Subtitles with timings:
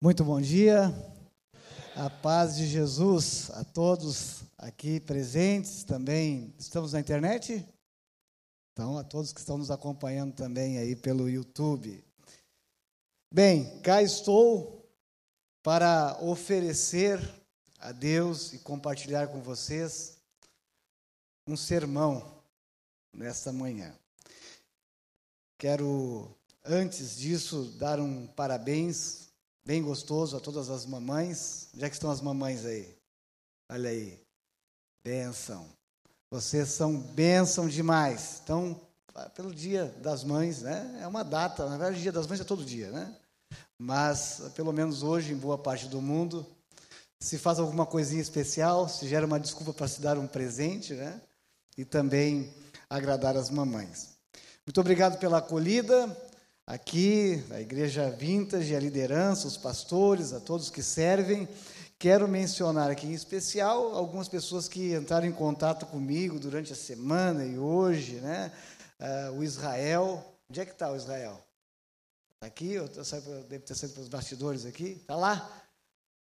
[0.00, 0.94] Muito bom dia.
[1.96, 6.54] A paz de Jesus a todos aqui presentes também.
[6.56, 7.66] Estamos na internet?
[8.72, 12.04] Então, a todos que estão nos acompanhando também aí pelo YouTube.
[13.34, 14.88] Bem, cá estou
[15.64, 17.18] para oferecer
[17.80, 20.16] a Deus e compartilhar com vocês
[21.44, 22.40] um sermão
[23.12, 23.92] nesta manhã.
[25.58, 26.32] Quero,
[26.64, 29.27] antes disso, dar um parabéns
[29.68, 31.68] bem gostoso a todas as mamães.
[31.74, 32.88] Onde é que estão as mamães aí?
[33.70, 34.18] Olha aí.
[35.04, 35.66] Benção.
[36.30, 38.40] Vocês são bênção demais.
[38.42, 38.80] Então,
[39.34, 41.00] pelo dia das mães, né?
[41.02, 43.14] É uma data, na verdade, o dia das mães é todo dia, né?
[43.78, 46.46] Mas, pelo menos hoje, em boa parte do mundo,
[47.20, 51.20] se faz alguma coisinha especial, se gera uma desculpa para se dar um presente, né?
[51.76, 52.54] E também
[52.88, 54.16] agradar as mamães.
[54.66, 56.06] Muito obrigado pela acolhida
[56.68, 61.48] aqui, a Igreja Vintage, a liderança, os pastores, a todos que servem.
[61.98, 67.42] Quero mencionar aqui em especial algumas pessoas que entraram em contato comigo durante a semana
[67.42, 68.52] e hoje, né?
[69.00, 70.22] Uh, o Israel.
[70.50, 71.42] Onde é que está o Israel?
[72.34, 72.72] Está aqui?
[72.72, 74.98] Eu, eu deve ter saído pelos bastidores aqui.
[75.00, 75.50] Está lá?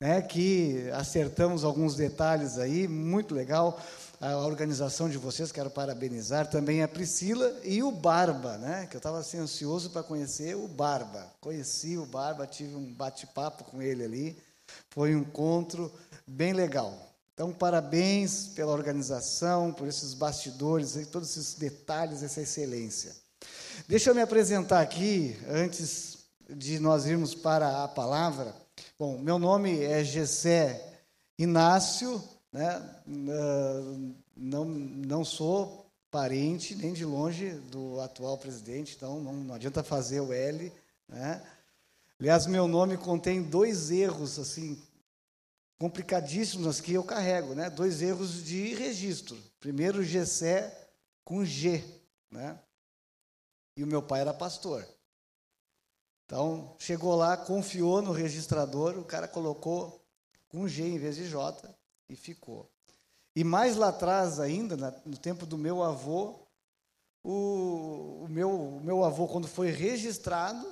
[0.02, 0.22] Né?
[0.22, 3.80] Que acertamos alguns detalhes aí, muito legal
[4.22, 8.86] a organização de vocês, quero parabenizar também a Priscila e o Barba, né?
[8.86, 11.28] Que eu estava assim, ansioso para conhecer o Barba.
[11.42, 14.38] Conheci o Barba, tive um bate-papo com ele ali.
[14.92, 15.92] Foi um encontro
[16.28, 16.94] bem legal.
[17.34, 23.16] Então, parabéns pela organização, por esses bastidores, todos esses detalhes, essa excelência.
[23.88, 28.61] Deixa eu me apresentar aqui, antes de nós irmos para a palavra.
[29.02, 31.02] Bom, meu nome é Gessé
[31.36, 32.24] Inácio,
[32.54, 33.02] né?
[34.38, 40.20] Não, não sou parente nem de longe do atual presidente, então não, não adianta fazer
[40.20, 40.72] o L.
[41.08, 41.44] Né?
[42.20, 44.80] Aliás, meu nome contém dois erros assim
[45.80, 47.72] complicadíssimos que eu carrego, né?
[47.72, 49.36] Dois erros de registro.
[49.60, 50.90] Primeiro, Gessé
[51.24, 51.84] com G,
[52.30, 52.56] né?
[53.76, 54.88] E o meu pai era pastor.
[56.32, 60.02] Então, chegou lá, confiou no registrador, o cara colocou
[60.48, 61.70] com G em vez de J
[62.08, 62.72] e ficou.
[63.36, 66.40] E mais lá atrás ainda, no tempo do meu avô,
[67.22, 70.66] o, o, meu, o meu avô, quando foi registrado,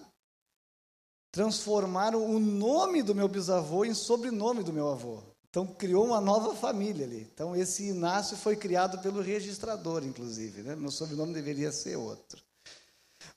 [1.29, 5.21] transformaram o nome do meu bisavô em sobrenome do meu avô.
[5.49, 7.29] Então criou uma nova família ali.
[7.33, 10.61] Então esse Inácio foi criado pelo registrador, inclusive.
[10.61, 10.73] Né?
[10.77, 12.41] Meu sobrenome deveria ser outro.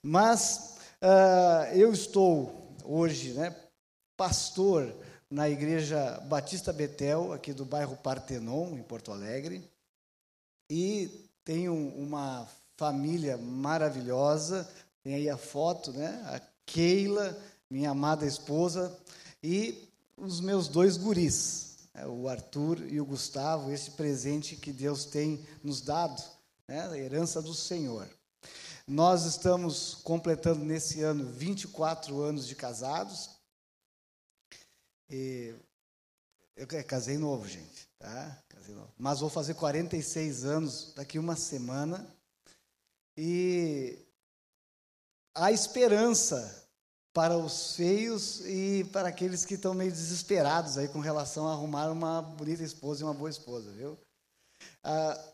[0.01, 0.73] Mas
[1.03, 3.55] uh, eu estou hoje, né,
[4.17, 4.95] pastor
[5.31, 9.67] na Igreja Batista Betel, aqui do bairro Partenon, em Porto Alegre.
[10.71, 12.47] E tenho uma
[12.77, 14.69] família maravilhosa,
[15.03, 16.23] tem aí a foto, né?
[16.27, 17.37] A Keila,
[17.71, 18.97] minha amada esposa,
[19.43, 22.07] e os meus dois guris, né?
[22.07, 26.23] o Arthur e o Gustavo, esse presente que Deus tem nos dado,
[26.69, 26.89] né?
[26.89, 28.09] a herança do Senhor.
[28.87, 33.31] Nós estamos completando nesse ano 24 anos de casados,
[35.09, 35.55] e
[36.57, 38.43] eu casei novo, gente, tá?
[38.49, 38.93] Casei novo.
[38.99, 42.07] Mas vou fazer 46 anos daqui uma semana.
[43.17, 43.99] E
[45.35, 46.67] há esperança
[47.13, 51.91] para os feios e para aqueles que estão meio desesperados aí com relação a arrumar
[51.91, 53.99] uma bonita esposa e uma boa esposa, viu?
[54.83, 55.33] Ah,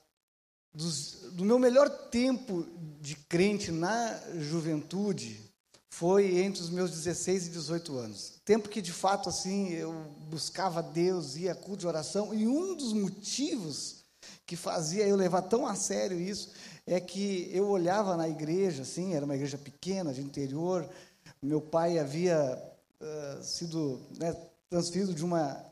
[0.73, 2.67] dos, do meu melhor tempo
[3.01, 5.49] de crente na juventude,
[5.91, 8.35] foi entre os meus 16 e 18 anos.
[8.45, 9.93] Tempo que, de fato, assim, eu
[10.31, 14.05] buscava Deus, ia culto de oração, e um dos motivos
[14.47, 16.53] que fazia eu levar tão a sério isso
[16.87, 20.89] é que eu olhava na igreja, assim, era uma igreja pequena, de interior,
[21.43, 22.63] meu pai havia
[23.01, 24.35] uh, sido né,
[24.71, 25.65] transferido de uma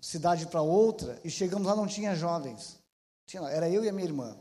[0.00, 2.79] cidade para outra, e chegamos lá, não tinha jovens,
[3.30, 4.36] tinha, era eu e a minha irmã.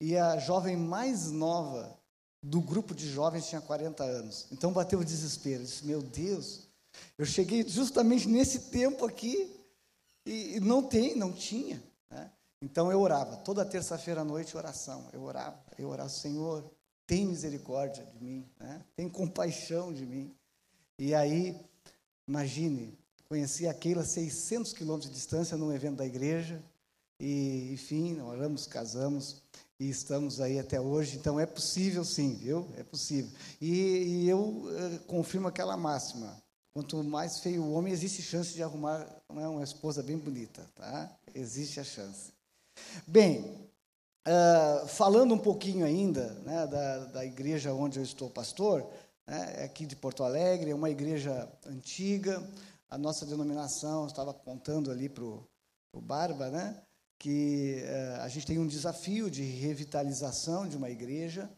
[0.00, 1.98] E a jovem mais nova
[2.42, 4.46] do grupo de jovens tinha 40 anos.
[4.52, 5.64] Então bateu o desespero.
[5.64, 6.68] Disse, meu Deus,
[7.16, 9.58] eu cheguei justamente nesse tempo aqui
[10.24, 11.82] e não tem, não tinha.
[12.10, 12.30] Né?
[12.62, 15.08] Então eu orava, toda terça-feira à noite oração.
[15.12, 16.70] Eu orava, eu orava, Senhor,
[17.06, 18.84] tem misericórdia de mim, né?
[18.94, 20.32] tem compaixão de mim.
[20.98, 21.58] E aí,
[22.26, 22.96] imagine,
[23.28, 26.62] conheci a Keila a 600 quilômetros de distância num evento da igreja,
[27.20, 29.42] e enfim, oramos, casamos,
[29.80, 31.16] e estamos aí até hoje.
[31.16, 32.68] Então é possível, sim, viu?
[32.76, 33.30] É possível.
[33.60, 36.36] E, e eu uh, confirmo aquela máxima:
[36.72, 38.98] quanto mais feio o homem, existe chance de arrumar
[39.32, 41.10] né, uma esposa bem bonita, tá?
[41.34, 42.32] Existe a chance.
[43.06, 43.40] Bem,
[44.26, 48.88] uh, falando um pouquinho ainda né, da, da igreja onde eu estou pastor,
[49.26, 52.42] né, é aqui de Porto Alegre, é uma igreja antiga.
[52.90, 56.82] a nossa denominação, estava contando ali para o Barba, né?
[57.18, 61.50] Que uh, a gente tem um desafio de revitalização de uma igreja,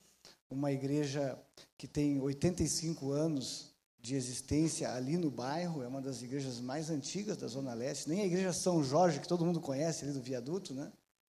[0.49, 1.39] uma igreja
[1.77, 3.71] que tem 85 anos
[4.01, 8.23] de existência ali no bairro, é uma das igrejas mais antigas da Zona Leste, nem
[8.23, 10.91] a igreja São Jorge, que todo mundo conhece ali do viaduto, né?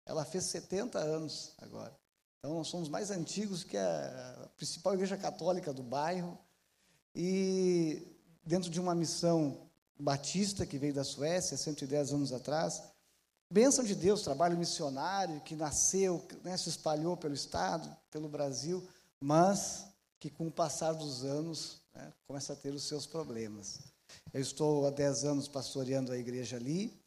[0.07, 1.95] Ela fez 70 anos agora.
[2.39, 6.39] Então, nós somos mais antigos que a principal igreja católica do bairro.
[7.15, 8.07] E
[8.45, 9.67] dentro de uma missão
[9.99, 12.83] batista que veio da Suécia, 110 anos atrás,
[13.55, 18.85] bênção de Deus, trabalho missionário que nasceu, né, se espalhou pelo Estado, pelo Brasil,
[19.21, 19.87] mas
[20.19, 23.79] que com o passar dos anos né, começa a ter os seus problemas.
[24.33, 27.01] Eu estou há 10 anos pastoreando a igreja ali,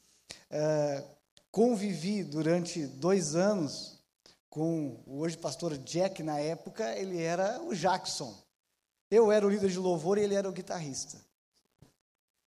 [0.50, 1.04] é,
[1.52, 4.00] convivi durante dois anos
[4.50, 8.34] com o hoje pastor Jack, na época ele era o Jackson.
[9.12, 11.20] Eu era o líder de louvor e ele era o guitarrista.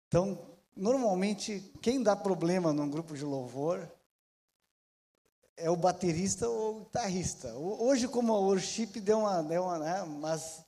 [0.06, 0.38] Então,
[0.76, 3.88] normalmente, quem dá problema num grupo de louvor
[5.56, 7.55] é o baterista ou o guitarrista.
[7.55, 10.62] Hoje, como o worship deu uma, deu uma né, mas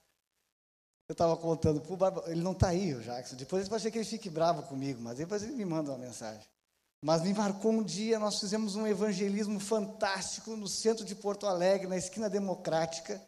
[1.09, 3.37] eu estava contando para o Barba, ele não está aí, o Jackson.
[3.37, 6.43] Depois pode ser que ele fique bravo comigo, mas depois ele me manda uma mensagem.
[7.03, 11.87] Mas me marcou um dia, nós fizemos um evangelismo fantástico no centro de Porto Alegre,
[11.87, 13.23] na esquina democrática,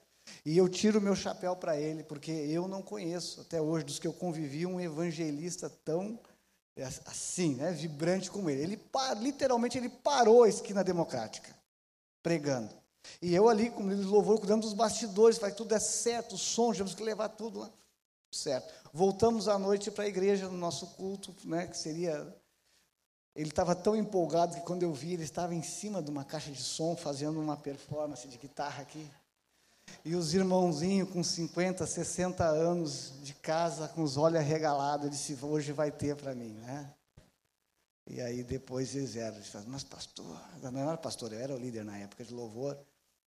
[0.45, 4.07] e eu tiro meu chapéu para ele, porque eu não conheço, até hoje, dos que
[4.07, 6.19] eu convivi, um evangelista tão
[6.83, 8.63] assim, né, vibrante como ele.
[8.63, 8.81] Ele
[9.21, 11.55] literalmente ele parou a esquina democrática,
[12.23, 12.81] pregando.
[13.21, 16.73] E eu ali, líder de louvor, cuidando dos bastidores, para tudo é certo, o som,
[16.73, 17.71] temos que levar tudo lá.
[18.31, 18.73] Certo.
[18.93, 22.35] Voltamos à noite para a igreja, no nosso culto, né, que seria.
[23.35, 26.51] Ele estava tão empolgado que quando eu vi, ele estava em cima de uma caixa
[26.51, 29.09] de som, fazendo uma performance de guitarra aqui.
[30.05, 35.73] E os irmãozinhos com 50, 60 anos de casa, com os olhos arregalados, disse, hoje
[35.73, 36.93] vai ter para mim, né?
[38.07, 41.59] E aí depois eles eram, eles falaram, mas pastor, não era pastor, eu era o
[41.59, 42.77] líder na época de louvor,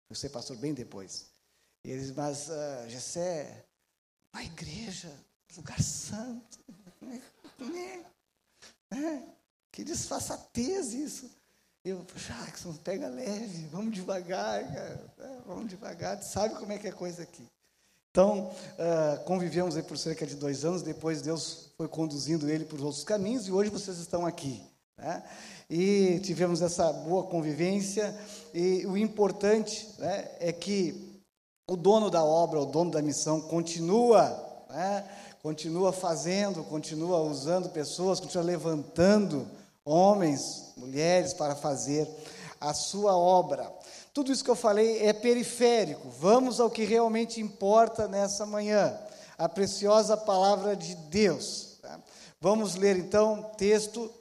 [0.10, 1.28] eu ser pastor bem depois.
[1.84, 3.66] E eles, mas uh, Gessé,
[4.34, 5.12] uma igreja,
[5.56, 6.60] lugar santo,
[7.02, 8.06] né?
[8.92, 9.36] né?
[9.72, 11.30] que desfaçatez isso.
[11.86, 15.38] Eu, Jackson, pega leve, vamos devagar, cara, né?
[15.46, 17.46] vamos devagar, sabe como é que é a coisa aqui.
[18.10, 22.82] Então, uh, convivemos aí por cerca de dois anos, depois Deus foi conduzindo ele por
[22.82, 24.64] outros caminhos e hoje vocês estão aqui.
[24.98, 25.22] Né?
[25.70, 28.20] E tivemos essa boa convivência,
[28.52, 31.22] e o importante né, é que
[31.70, 35.08] o dono da obra, o dono da missão, continua, né,
[35.44, 39.48] continua fazendo, continua usando pessoas, continua levantando
[39.86, 42.10] homens, mulheres para fazer
[42.60, 43.72] a sua obra.
[44.14, 46.10] Tudo isso que eu falei é periférico.
[46.10, 48.98] Vamos ao que realmente importa nessa manhã.
[49.38, 51.78] A preciosa palavra de Deus.
[51.82, 52.00] Tá?
[52.42, 54.12] Vamos ler então texto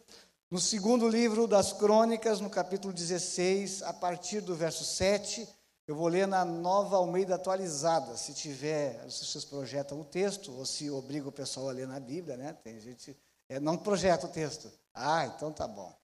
[0.50, 5.48] no segundo livro das Crônicas, no capítulo 16, a partir do verso 7.
[5.86, 8.16] Eu vou ler na nova Almeida atualizada.
[8.16, 12.00] Se tiver, se vocês projetam o texto, ou se obriga o pessoal a ler na
[12.00, 12.56] Bíblia, né?
[12.64, 13.16] Tem gente.
[13.48, 14.70] É, não projeta o texto.
[14.94, 15.94] Ah, então tá bom.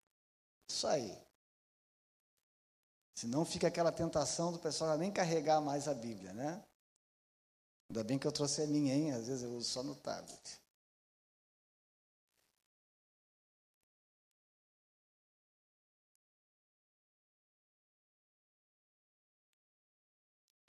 [0.68, 1.16] Isso aí.
[3.14, 6.64] Senão fica aquela tentação do pessoal nem carregar mais a Bíblia, né?
[7.88, 9.12] Ainda bem que eu trouxe a minha, hein?
[9.12, 10.61] Às vezes eu uso só no tablet.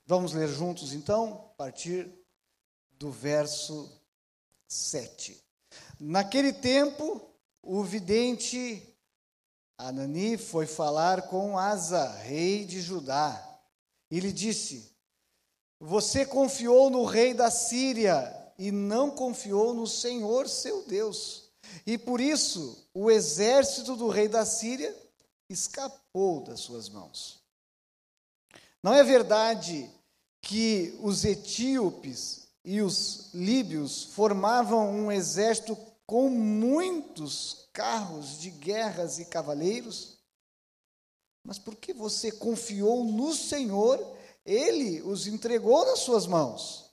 [0.05, 2.11] Vamos ler juntos então, a partir
[2.99, 3.89] do verso
[4.67, 5.41] 7.
[5.97, 7.30] Naquele tempo,
[7.63, 8.87] o vidente
[9.77, 13.59] Anani foi falar com Asa, rei de Judá,
[14.09, 14.91] e lhe disse:
[15.79, 21.49] Você confiou no rei da Síria e não confiou no Senhor seu Deus.
[21.85, 24.95] E por isso o exército do rei da Síria
[25.49, 27.41] escapou das suas mãos.
[28.83, 29.89] Não é verdade
[30.41, 35.75] que os etíopes e os líbios formavam um exército
[36.05, 40.20] com muitos carros de guerras e cavaleiros?
[41.43, 44.00] Mas porque você confiou no Senhor,
[44.46, 46.91] ele os entregou nas suas mãos.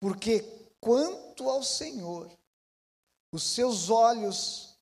[0.00, 0.40] Porque
[0.80, 2.30] quanto ao Senhor,
[3.32, 4.76] os seus olhos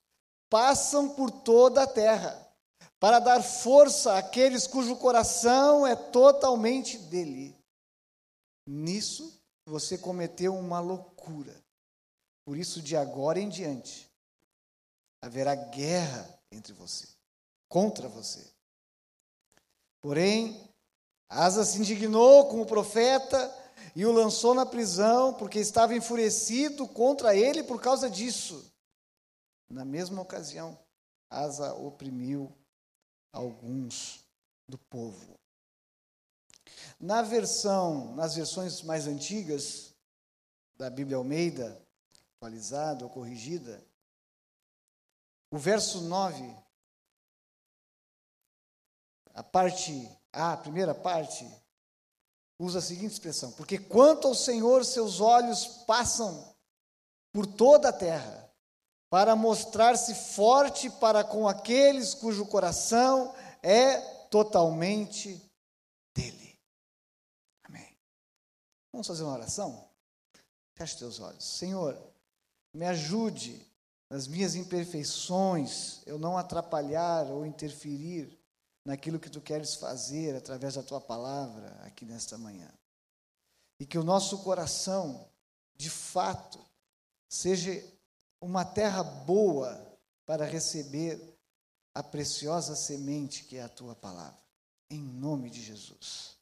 [0.48, 2.46] passam por toda a terra,
[2.98, 7.56] para dar força àqueles cujo coração é totalmente dele.
[8.66, 11.54] Nisso você cometeu uma loucura.
[12.48, 14.10] Por isso, de agora em diante,
[15.20, 17.06] haverá guerra entre você,
[17.68, 18.42] contra você.
[20.00, 20.66] Porém,
[21.28, 23.54] Asa se indignou com o profeta
[23.94, 28.64] e o lançou na prisão, porque estava enfurecido contra ele por causa disso.
[29.68, 30.78] na mesma ocasião,
[31.28, 32.50] Asa oprimiu
[33.30, 34.24] alguns
[34.66, 35.38] do povo.
[36.98, 39.92] Na versão, nas versões mais antigas
[40.78, 41.86] da Bíblia Almeida,
[42.38, 43.84] atualizada ou corrigida,
[45.50, 46.56] o verso 9,
[49.34, 51.44] a parte A, a primeira parte,
[52.58, 56.54] usa a seguinte expressão: Porque quanto ao Senhor, seus olhos passam
[57.32, 58.48] por toda a terra,
[59.10, 65.42] para mostrar-se forte para com aqueles cujo coração é totalmente
[66.14, 66.58] dele.
[67.64, 67.98] Amém.
[68.92, 69.88] Vamos fazer uma oração?
[70.74, 71.42] Feche teus olhos.
[71.42, 71.98] Senhor,
[72.72, 73.66] me ajude
[74.10, 78.38] nas minhas imperfeições, eu não atrapalhar ou interferir
[78.84, 82.72] naquilo que tu queres fazer através da tua palavra aqui nesta manhã.
[83.78, 85.28] E que o nosso coração,
[85.76, 86.58] de fato,
[87.28, 87.84] seja
[88.40, 89.86] uma terra boa
[90.24, 91.38] para receber
[91.94, 94.38] a preciosa semente que é a tua palavra.
[94.88, 96.38] Em nome de Jesus.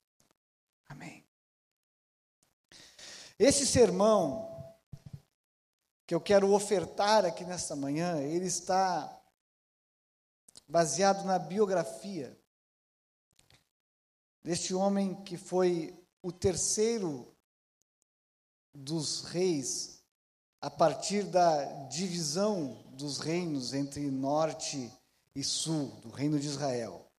[0.88, 1.24] Amém.
[3.38, 4.55] Esse sermão
[6.06, 9.20] que eu quero ofertar aqui nesta manhã, ele está
[10.68, 12.38] baseado na biografia
[14.42, 17.34] deste homem que foi o terceiro
[18.72, 20.00] dos reis
[20.60, 24.92] a partir da divisão dos reinos entre norte
[25.34, 27.10] e sul, do reino de Israel.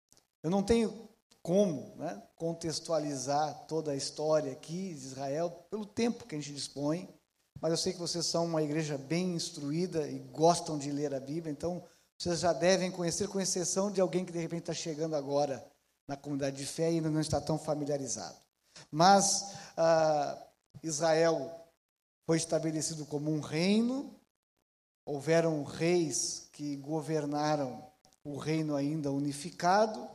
[0.42, 1.10] Eu não tenho
[1.42, 7.17] como né, contextualizar toda a história aqui de Israel pelo tempo que a gente dispõe,
[7.62, 11.20] mas eu sei que vocês são uma igreja bem instruída e gostam de ler a
[11.20, 11.84] Bíblia, então
[12.18, 15.66] vocês já devem conhecer, com exceção de alguém que de repente está chegando agora
[16.08, 18.36] na comunidade de fé e ainda não está tão familiarizado.
[18.92, 20.38] Mas ah,
[20.82, 21.68] Israel
[22.26, 24.16] foi estabelecido como um reino,
[25.06, 27.86] houveram reis que governaram
[28.24, 30.08] o reino ainda unificado,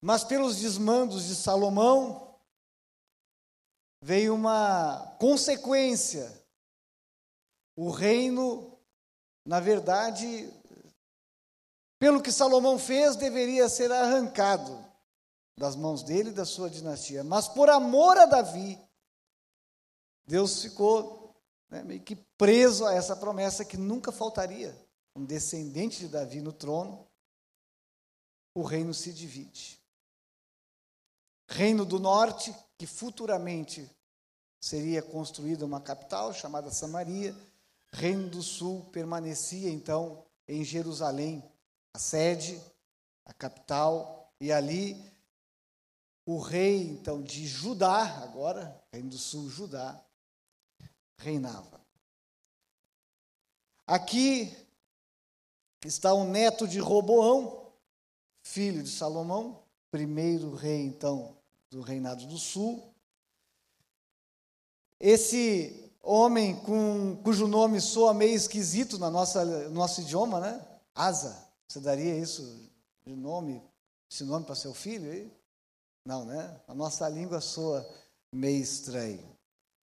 [0.00, 2.25] mas pelos desmandos de Salomão
[4.06, 6.32] veio uma consequência.
[7.74, 8.76] O reino
[9.46, 10.52] na verdade,
[12.00, 14.84] pelo que Salomão fez, deveria ser arrancado
[15.56, 17.22] das mãos dele e da sua dinastia.
[17.22, 18.76] Mas por amor a Davi,
[20.26, 21.32] Deus ficou
[21.70, 24.76] né, meio que preso a essa promessa que nunca faltaria
[25.14, 27.06] um descendente de Davi no trono.
[28.52, 29.80] O reino se divide.
[31.48, 33.88] Reino do norte, que futuramente
[34.66, 37.36] seria construída uma capital chamada Samaria,
[37.92, 41.40] Reino do Sul permanecia então em Jerusalém,
[41.94, 42.60] a sede,
[43.24, 45.00] a capital, e ali
[46.26, 50.04] o rei então de Judá, agora, Reino do Sul, Judá,
[51.16, 51.80] reinava.
[53.86, 54.52] Aqui
[55.84, 57.72] está o neto de Roboão,
[58.42, 61.36] filho de Salomão, primeiro rei então
[61.70, 62.95] do reinado do sul.
[64.98, 70.64] Esse homem com, cujo nome soa meio esquisito na nossa, no nosso idioma, né?
[70.94, 71.44] Asa.
[71.68, 72.70] Você daria isso
[73.04, 73.62] de nome,
[74.10, 75.10] esse nome para seu filho?
[75.10, 75.30] Aí?
[76.04, 76.60] Não, né?
[76.68, 77.86] A nossa língua soa
[78.32, 79.36] meio estranho.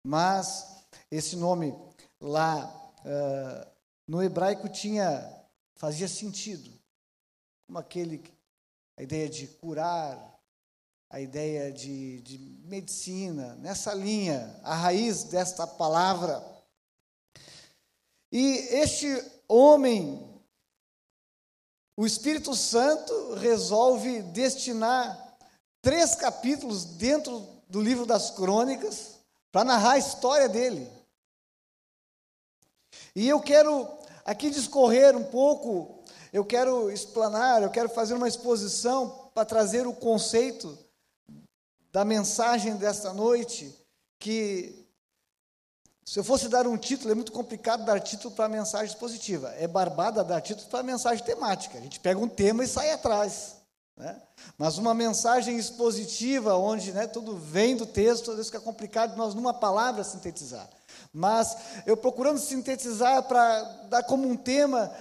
[0.04, 1.74] Mas esse nome
[2.20, 2.66] lá
[3.00, 3.70] uh,
[4.06, 5.38] no hebraico tinha
[5.74, 6.70] fazia sentido,
[7.66, 8.22] como aquele
[8.96, 10.27] a ideia de curar,
[11.10, 16.44] a ideia de, de medicina, nessa linha, a raiz desta palavra.
[18.30, 19.08] E este
[19.48, 20.42] homem,
[21.96, 25.38] o Espírito Santo resolve destinar
[25.80, 29.18] três capítulos dentro do livro das crônicas
[29.50, 30.90] para narrar a história dele.
[33.14, 33.88] E eu quero
[34.26, 39.94] aqui discorrer um pouco, eu quero explanar, eu quero fazer uma exposição para trazer o
[39.94, 40.87] conceito
[41.98, 43.76] da mensagem desta noite,
[44.20, 44.86] que
[46.04, 49.52] se eu fosse dar um título, é muito complicado dar título para mensagem expositiva.
[49.56, 51.76] É barbada dar título para mensagem temática.
[51.76, 53.56] A gente pega um tema e sai atrás.
[53.96, 54.16] Né?
[54.56, 59.34] Mas uma mensagem expositiva, onde né, tudo vem do texto, às vezes fica complicado nós,
[59.34, 60.70] numa palavra, sintetizar.
[61.12, 64.96] Mas eu procurando sintetizar para dar como um tema,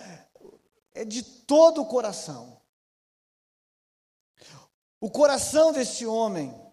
[0.96, 2.58] é de todo o coração.
[5.00, 6.66] O coração deste homem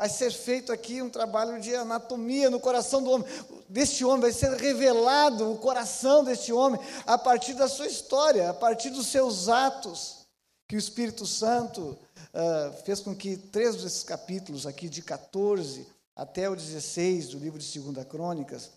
[0.00, 3.28] vai ser feito aqui um trabalho de anatomia no coração do homem.
[3.68, 8.54] Deste homem vai ser revelado o coração deste homem a partir da sua história, a
[8.54, 10.20] partir dos seus atos,
[10.66, 11.98] que o Espírito Santo
[12.32, 17.58] uh, fez com que três desses capítulos, aqui de 14 até o 16 do livro
[17.58, 18.70] de 2 Crônicas,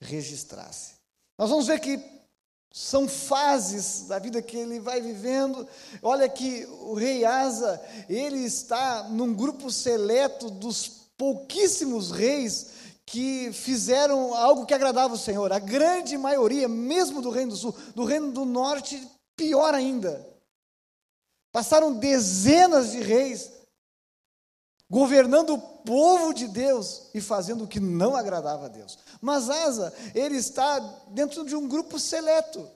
[0.00, 0.94] registrasse.
[1.38, 1.98] Nós vamos ver que
[2.76, 5.64] São fases da vida que ele vai vivendo.
[6.02, 12.72] Olha que o rei Asa, ele está num grupo seleto dos pouquíssimos reis
[13.06, 15.52] que fizeram algo que agradava o Senhor.
[15.52, 19.00] A grande maioria, mesmo do Reino do Sul, do Reino do Norte,
[19.36, 20.28] pior ainda.
[21.52, 23.52] Passaram dezenas de reis
[24.90, 28.98] governando o povo de Deus e fazendo o que não agradava a Deus.
[29.20, 32.68] Mas Asa, ele está dentro de um grupo seleto.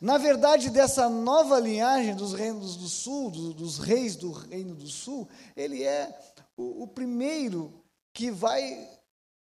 [0.00, 4.86] Na verdade, dessa nova linhagem dos reinos do sul, do, dos reis do reino do
[4.86, 6.16] sul, ele é
[6.56, 8.88] o, o primeiro que vai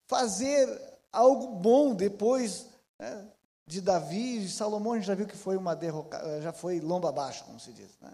[0.08, 0.68] fazer
[1.12, 2.66] algo bom depois
[3.00, 3.28] né,
[3.66, 4.94] de Davi e Salomão.
[4.94, 7.92] A gente já viu que foi uma derrocada, já foi lomba abaixo, como se diz.
[8.02, 8.12] Né?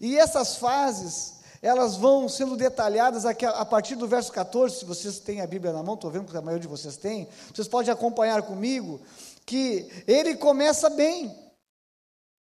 [0.00, 1.33] E essas fases
[1.64, 5.82] elas vão sendo detalhadas a partir do verso 14, se vocês têm a Bíblia na
[5.82, 9.00] mão, estou vendo que a maioria de vocês tem, vocês podem acompanhar comigo,
[9.46, 11.34] que ele começa bem.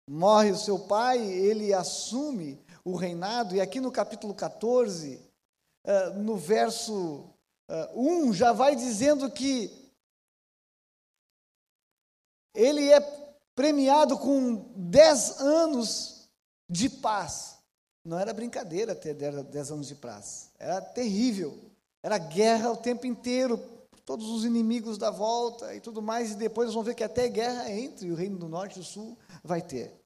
[0.10, 5.22] Morre o seu pai, ele assume o reinado, e aqui no capítulo 14,
[5.86, 7.24] eh, no verso
[7.96, 9.72] 1, eh, já vai dizendo que
[12.54, 13.00] ele é
[13.56, 16.30] premiado com 10 anos
[16.70, 17.53] de paz.
[18.04, 20.50] Não era brincadeira ter 10 anos de praça.
[20.60, 21.58] Era terrível.
[22.02, 23.58] Era guerra o tempo inteiro,
[24.06, 26.32] todos os inimigos da volta e tudo mais.
[26.32, 28.86] E depois nós vamos ver que até guerra entre o Reino do Norte e o
[28.86, 30.04] Sul vai ter.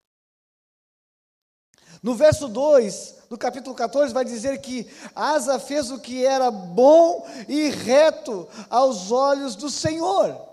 [2.03, 7.27] No verso 2 do capítulo 14, vai dizer que Asa fez o que era bom
[7.47, 10.45] e reto aos olhos do Senhor.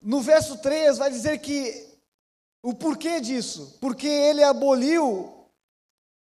[0.00, 1.93] No verso 3, vai dizer que
[2.64, 3.76] o porquê disso?
[3.78, 5.50] Porque ele aboliu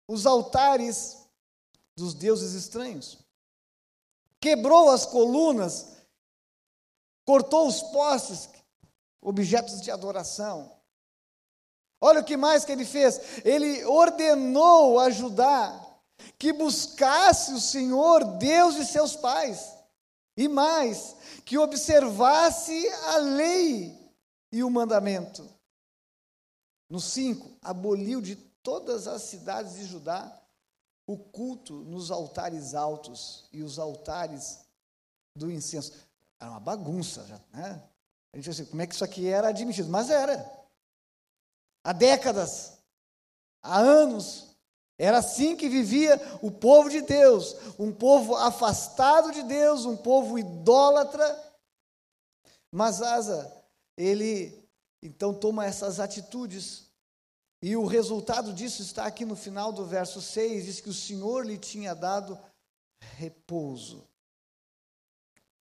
[0.07, 1.17] os altares
[1.97, 3.19] dos deuses estranhos,
[4.39, 5.97] quebrou as colunas,
[7.25, 8.51] cortou os postes,
[9.23, 10.71] objetos de adoração.
[12.03, 13.43] Olha o que mais que ele fez.
[13.43, 15.83] Ele ordenou a Judá
[16.39, 19.75] que buscasse o Senhor, Deus de seus pais,
[20.37, 23.99] e mais, que observasse a lei
[24.53, 25.56] e o mandamento.
[26.89, 30.43] No 5, aboliu de todas as cidades de Judá
[31.07, 34.61] o culto nos altares altos e os altares
[35.35, 35.93] do incenso.
[36.41, 37.23] Era uma bagunça,
[37.53, 37.83] né?
[38.33, 39.89] A gente assim, como é que isso aqui era admitido?
[39.89, 40.55] Mas era.
[41.85, 42.79] Há décadas,
[43.63, 44.57] há anos,
[44.99, 50.39] era assim que vivia o povo de Deus, um povo afastado de Deus, um povo
[50.39, 51.45] idólatra.
[52.73, 53.53] Mas Asa,
[53.97, 54.66] ele
[55.03, 56.87] então toma essas atitudes.
[57.63, 61.45] E o resultado disso está aqui no final do verso 6, diz que o Senhor
[61.45, 62.39] lhe tinha dado
[63.17, 64.07] repouso.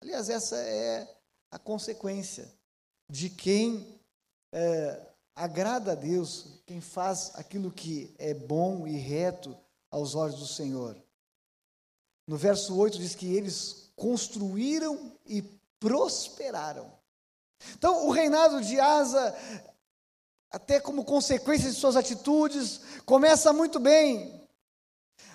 [0.03, 1.09] Aliás, essa é
[1.51, 2.53] a consequência
[3.09, 3.99] de quem
[4.53, 9.57] é, agrada a Deus, quem faz aquilo que é bom e reto
[9.91, 10.97] aos olhos do Senhor.
[12.27, 15.43] No verso 8 diz que eles construíram e
[15.79, 16.93] prosperaram.
[17.77, 19.35] Então, o reinado de Asa,
[20.51, 24.43] até como consequência de suas atitudes, começa muito bem.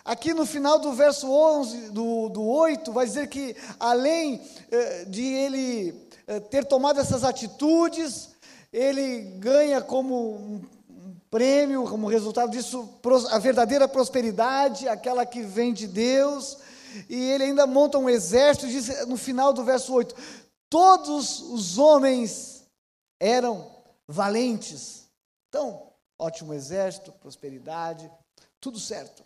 [0.05, 5.23] Aqui no final do verso 11, do, do 8, vai dizer que além eh, de
[5.23, 8.29] ele eh, ter tomado essas atitudes,
[8.71, 10.61] ele ganha como um,
[11.29, 12.89] prêmio, como resultado disso,
[13.29, 16.57] a verdadeira prosperidade, aquela que vem de Deus.
[17.07, 20.15] E ele ainda monta um exército, diz no final do verso 8:
[20.69, 22.67] Todos os homens
[23.19, 25.09] eram valentes.
[25.47, 28.09] Então, ótimo exército, prosperidade,
[28.59, 29.23] tudo certo.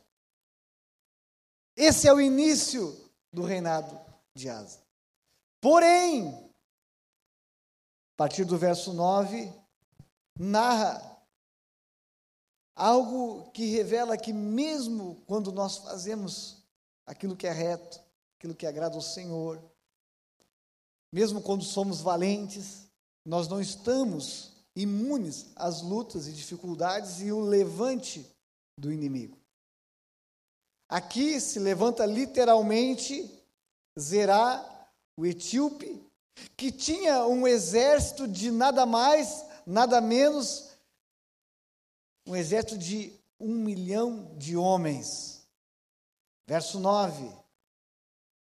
[1.75, 3.99] Esse é o início do reinado
[4.35, 4.79] de Asa.
[5.59, 6.29] Porém,
[8.13, 9.51] a partir do verso 9,
[10.37, 11.13] narra
[12.75, 16.63] algo que revela que, mesmo quando nós fazemos
[17.05, 17.99] aquilo que é reto,
[18.37, 19.61] aquilo que agrada ao Senhor,
[21.13, 22.87] mesmo quando somos valentes,
[23.23, 28.27] nós não estamos imunes às lutas e dificuldades e o levante
[28.75, 29.37] do inimigo.
[30.89, 33.31] Aqui se levanta literalmente
[33.97, 36.03] Zerá, o etíope,
[36.57, 40.71] que tinha um exército de nada mais, nada menos,
[42.25, 45.47] um exército de um milhão de homens.
[46.47, 47.31] Verso 9: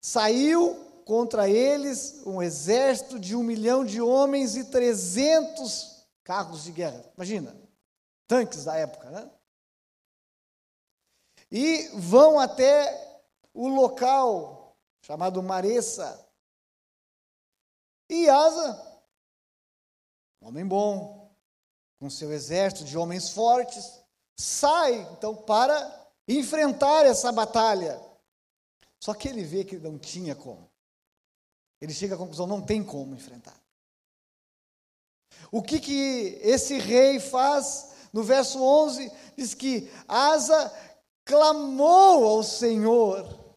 [0.00, 7.04] Saiu contra eles um exército de um milhão de homens e trezentos carros de guerra.
[7.16, 7.60] Imagina,
[8.28, 9.28] tanques da época, né?
[11.50, 13.20] E vão até
[13.52, 16.30] o local chamado Maressa.
[18.08, 19.02] E Asa,
[20.40, 21.34] homem bom,
[21.98, 24.00] com seu exército de homens fortes,
[24.38, 28.00] sai então para enfrentar essa batalha.
[29.00, 30.69] Só que ele vê que não tinha como.
[31.80, 33.58] Ele chega à conclusão: não tem como enfrentar.
[35.50, 37.88] O que, que esse rei faz?
[38.12, 40.72] No verso 11, diz que Asa
[41.24, 43.56] clamou ao Senhor,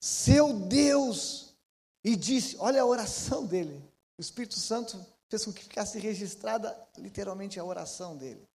[0.00, 1.54] seu Deus,
[2.02, 3.82] e disse: Olha a oração dele.
[4.16, 4.98] O Espírito Santo
[5.28, 8.48] fez com que ficasse registrada literalmente a oração dele.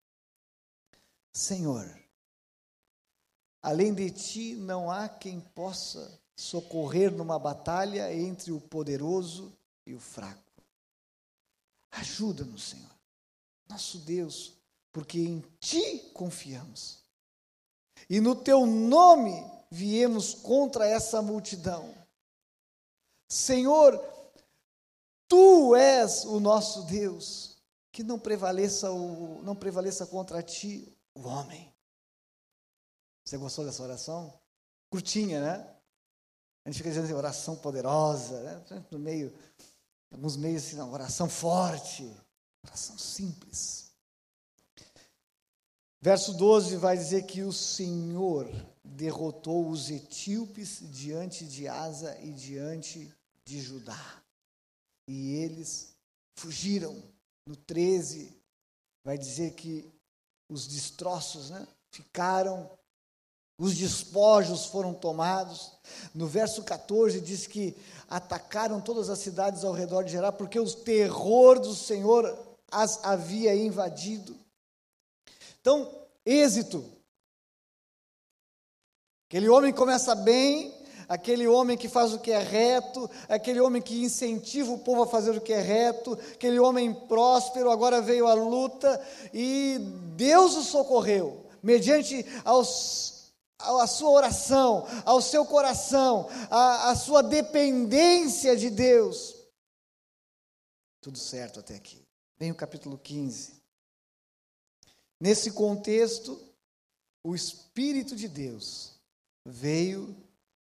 [1.34, 1.86] Senhor,
[3.62, 9.52] além de ti não há quem possa socorrer numa batalha entre o poderoso
[9.86, 10.40] e o fraco.
[11.90, 12.90] Ajuda-nos, Senhor,
[13.68, 14.54] nosso Deus,
[14.90, 17.02] porque em Ti confiamos.
[18.08, 21.94] E no Teu nome viemos contra essa multidão.
[23.28, 23.98] Senhor,
[25.28, 27.56] Tu és o nosso Deus,
[27.90, 31.72] que não prevaleça, o, não prevaleça contra Ti o homem.
[33.24, 34.38] Você gostou dessa oração?
[34.90, 35.71] Curtinha, né?
[36.64, 38.84] A gente fica dizendo assim, oração poderosa, né?
[38.90, 39.32] no meio
[40.12, 42.04] Alguns meios assim, não, oração forte,
[42.64, 43.90] oração simples.
[46.02, 48.46] Verso 12 vai dizer que o Senhor
[48.84, 53.10] derrotou os etíopes diante de Asa e diante
[53.44, 54.22] de Judá.
[55.08, 55.96] E eles
[56.36, 57.02] fugiram.
[57.46, 58.36] No 13
[59.04, 59.90] vai dizer que
[60.48, 62.70] os destroços né, ficaram
[63.58, 65.72] os despojos foram tomados.
[66.14, 67.76] No verso 14 diz que
[68.08, 72.38] atacaram todas as cidades ao redor de Gerá, porque o terror do Senhor
[72.70, 74.36] as havia invadido.
[75.60, 75.90] Então,
[76.24, 76.84] êxito.
[79.28, 80.74] Aquele homem começa bem,
[81.08, 85.06] aquele homem que faz o que é reto, aquele homem que incentiva o povo a
[85.06, 89.00] fazer o que é reto, aquele homem próspero, agora veio a luta
[89.32, 89.78] e
[90.16, 93.11] Deus o socorreu, mediante aos
[93.62, 99.36] a sua oração, ao seu coração, a, a sua dependência de Deus.
[101.00, 102.02] Tudo certo até aqui.
[102.38, 103.60] Vem o capítulo 15.
[105.20, 106.40] Nesse contexto,
[107.24, 109.00] o Espírito de Deus
[109.46, 110.16] veio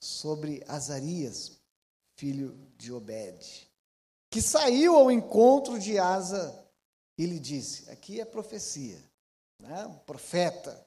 [0.00, 1.52] sobre Azarias,
[2.16, 3.70] filho de Obed,
[4.30, 6.68] que saiu ao encontro de Asa
[7.18, 8.98] e lhe disse: aqui é profecia,
[9.60, 9.86] né?
[9.86, 10.86] um profeta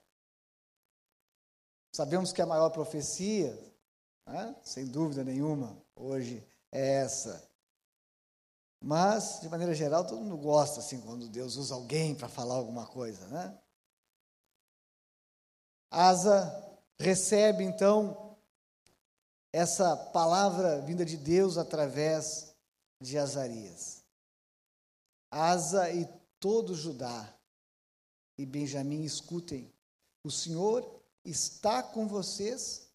[1.96, 3.56] Sabemos que a maior profecia,
[4.26, 7.48] né, sem dúvida nenhuma, hoje é essa.
[8.82, 12.88] Mas, de maneira geral, todo mundo gosta assim quando Deus usa alguém para falar alguma
[12.88, 13.58] coisa, né?
[15.92, 16.52] Asa
[17.00, 18.36] recebe então
[19.54, 22.56] essa palavra vinda de Deus através
[23.00, 24.04] de Azarias.
[25.30, 27.32] Asa e todo Judá
[28.36, 29.72] e Benjamim escutem.
[30.24, 32.90] O Senhor está com vocês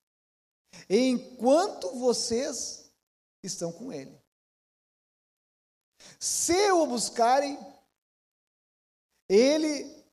[0.88, 2.92] enquanto vocês
[3.42, 4.18] estão com Ele.
[6.18, 7.58] Se o buscarem,
[9.28, 10.04] Ele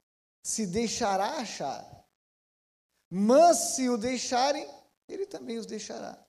[0.44, 1.84] se deixará achar.
[3.10, 4.68] Mas se o deixarem,
[5.08, 6.24] Ele também os deixará.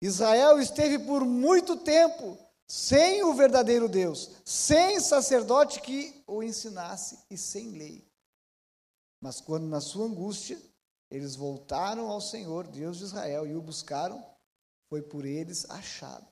[0.00, 2.38] Israel esteve por muito tempo
[2.68, 8.07] sem o verdadeiro Deus, sem sacerdote que o ensinasse e sem lei.
[9.20, 10.60] Mas quando na sua angústia
[11.10, 14.24] eles voltaram ao Senhor, Deus de Israel, e o buscaram,
[14.88, 16.26] foi por eles achado.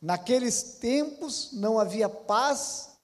[0.00, 2.98] Naqueles tempos não havia paz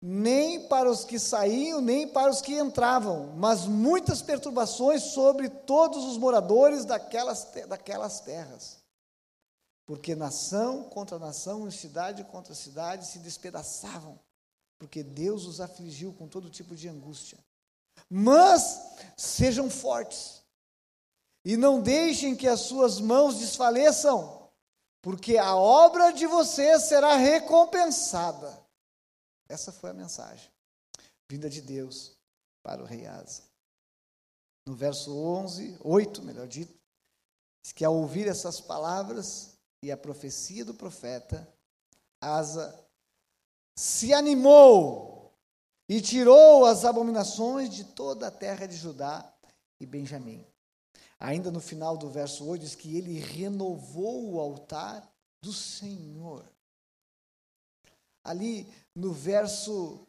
[0.00, 6.04] nem para os que saíam, nem para os que entravam, mas muitas perturbações sobre todos
[6.04, 8.78] os moradores daquelas, daquelas terras.
[9.86, 14.18] Porque nação contra nação, cidade contra cidade se despedaçavam,
[14.78, 17.38] porque Deus os afligiu com todo tipo de angústia.
[18.08, 18.80] Mas
[19.16, 20.42] sejam fortes
[21.44, 24.50] e não deixem que as suas mãos desfaleçam,
[25.00, 28.66] porque a obra de vocês será recompensada.
[29.48, 30.50] Essa foi a mensagem
[31.28, 32.16] vinda de Deus
[32.62, 33.42] para o rei Asa.
[34.66, 36.74] No verso 11, 8, melhor dito,
[37.62, 41.46] diz que ao ouvir essas palavras e a profecia do profeta,
[42.20, 42.84] Asa
[43.78, 45.15] se animou
[45.88, 49.32] e tirou as abominações de toda a terra de Judá
[49.80, 50.44] e Benjamim.
[51.18, 55.08] Ainda no final do verso 8 diz que ele renovou o altar
[55.40, 56.44] do Senhor.
[58.22, 60.06] Ali no verso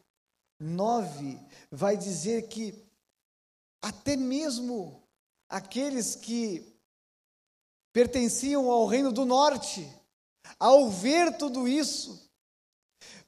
[0.59, 1.39] 9
[1.71, 2.83] vai dizer que
[3.81, 5.03] até mesmo
[5.47, 6.75] aqueles que
[7.93, 9.87] pertenciam ao reino do norte,
[10.59, 12.29] ao ver tudo isso,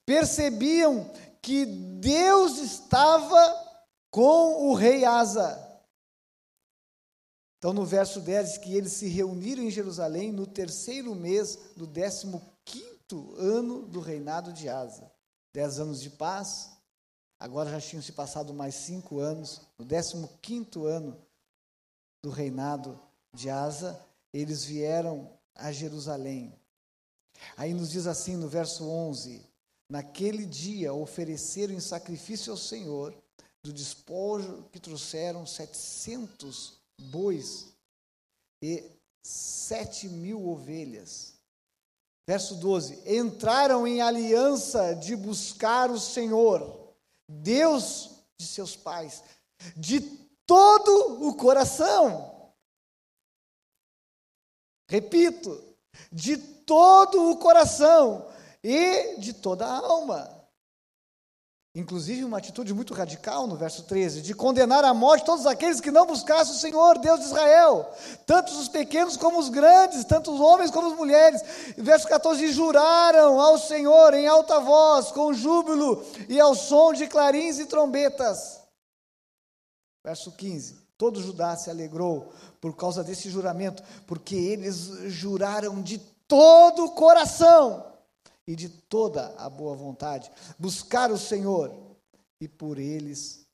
[0.05, 3.69] percebiam que Deus estava
[4.11, 5.65] com o rei Asa.
[7.57, 11.85] Então, no verso 10, diz que eles se reuniram em Jerusalém no terceiro mês do
[11.85, 15.11] décimo quinto ano do reinado de Asa.
[15.53, 16.71] Dez anos de paz,
[17.37, 19.61] agora já tinham se passado mais cinco anos.
[19.77, 21.17] No décimo quinto ano
[22.23, 22.99] do reinado
[23.33, 23.99] de Asa,
[24.33, 26.57] eles vieram a Jerusalém.
[27.57, 29.45] Aí nos diz assim no verso 11:
[29.89, 33.15] Naquele dia ofereceram em sacrifício ao Senhor
[33.63, 37.73] do despojo que trouxeram setecentos bois
[38.61, 38.83] e
[39.23, 41.33] sete mil ovelhas.
[42.27, 46.93] Verso 12: Entraram em aliança de buscar o Senhor,
[47.27, 49.23] Deus de seus pais,
[49.75, 50.01] de
[50.45, 52.53] todo o coração.
[54.87, 55.63] Repito,
[56.11, 58.28] de todo o coração
[58.63, 60.39] e de toda a alma.
[61.75, 65.91] Inclusive, uma atitude muito radical no verso 13, de condenar à morte todos aqueles que
[65.91, 67.87] não buscassem o Senhor, Deus de Israel,
[68.25, 71.41] tanto os pequenos como os grandes, tanto os homens como as mulheres.
[71.77, 77.59] Verso 14: juraram ao Senhor em alta voz, com júbilo e ao som de clarins
[77.59, 78.59] e trombetas.
[80.03, 86.85] Verso 15: todo Judá se alegrou por causa desse juramento, porque eles juraram de todo
[86.85, 87.88] o coração
[88.49, 91.71] e de toda a boa vontade, buscar o Senhor,
[92.41, 93.45] e por eles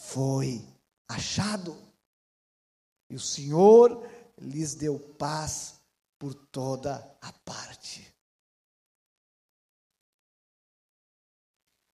[0.00, 0.64] foi
[1.08, 1.76] achado.
[3.10, 5.80] E o Senhor lhes deu paz
[6.16, 8.14] por toda a parte.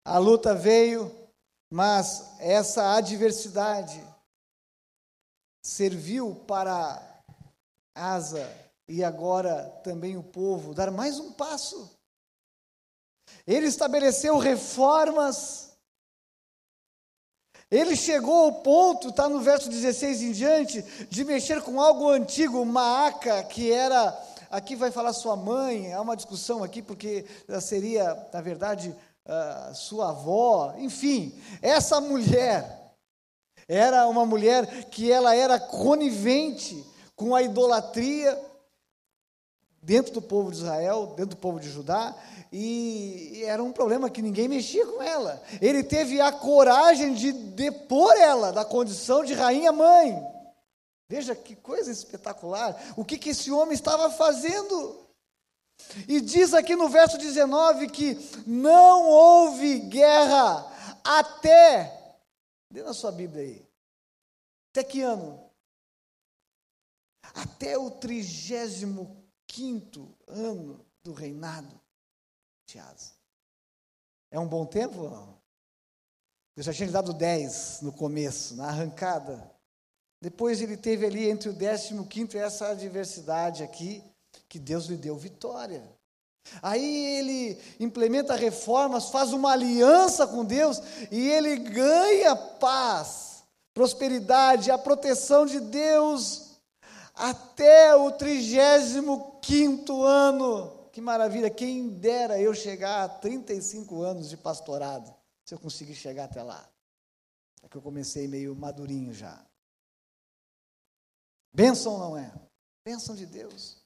[0.05, 1.11] A luta veio,
[1.73, 3.99] mas essa adversidade
[5.65, 7.25] serviu para
[7.95, 8.47] Asa
[8.87, 12.02] e agora também o povo dar mais um passo
[13.47, 15.73] ele estabeleceu reformas.
[17.71, 22.65] Ele chegou ao ponto, está no verso 16 em diante, de mexer com algo antigo,
[22.67, 24.15] Maaca, que era,
[24.51, 27.25] aqui vai falar sua mãe, há uma discussão aqui, porque
[27.63, 28.95] seria, na verdade,
[29.27, 32.95] uh, sua avó, enfim, essa mulher
[33.67, 36.85] era uma mulher que ela era conivente
[37.17, 38.39] com a idolatria
[39.83, 42.17] dentro do povo de Israel, dentro do povo de Judá,
[42.53, 45.43] e era um problema que ninguém mexia com ela.
[45.61, 50.23] Ele teve a coragem de depor ela da condição de rainha mãe.
[51.09, 52.81] Veja que coisa espetacular.
[52.97, 55.01] O que, que esse homem estava fazendo?
[56.07, 58.17] E diz aqui no verso 19 que
[58.47, 60.71] não houve guerra
[61.03, 62.17] até.
[62.71, 63.67] Dê na sua Bíblia aí.
[64.71, 65.51] Até que ano?
[67.35, 69.22] Até o trigésimo
[69.53, 71.79] quinto ano do reinado
[74.31, 75.11] é um bom tempo?
[75.11, 75.37] Não?
[76.57, 79.51] Eu já tinha dado 10 no começo, na arrancada.
[80.23, 84.03] Depois ele teve ali entre o décimo e quinto essa adversidade aqui,
[84.49, 85.83] que Deus lhe deu vitória.
[86.63, 94.79] Aí ele implementa reformas, faz uma aliança com Deus e ele ganha paz, prosperidade, a
[94.79, 96.52] proteção de Deus
[97.15, 104.37] até o trigésimo quinto ano que maravilha, quem dera eu chegar a 35 anos de
[104.37, 105.13] pastorado,
[105.45, 106.69] se eu conseguir chegar até lá.
[107.63, 109.43] É que eu comecei meio madurinho já.
[111.55, 112.31] Bênção não é?
[112.85, 113.83] Bênção de Deus.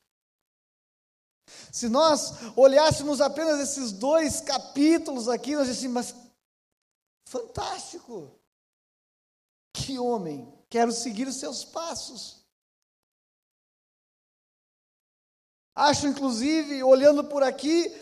[1.72, 6.14] Se nós olhássemos apenas esses dois capítulos aqui, nós dizíamos, mas
[7.28, 8.32] fantástico!
[9.72, 12.45] Que homem, quero seguir os seus passos.
[15.76, 17.94] Acho, inclusive, olhando por aqui,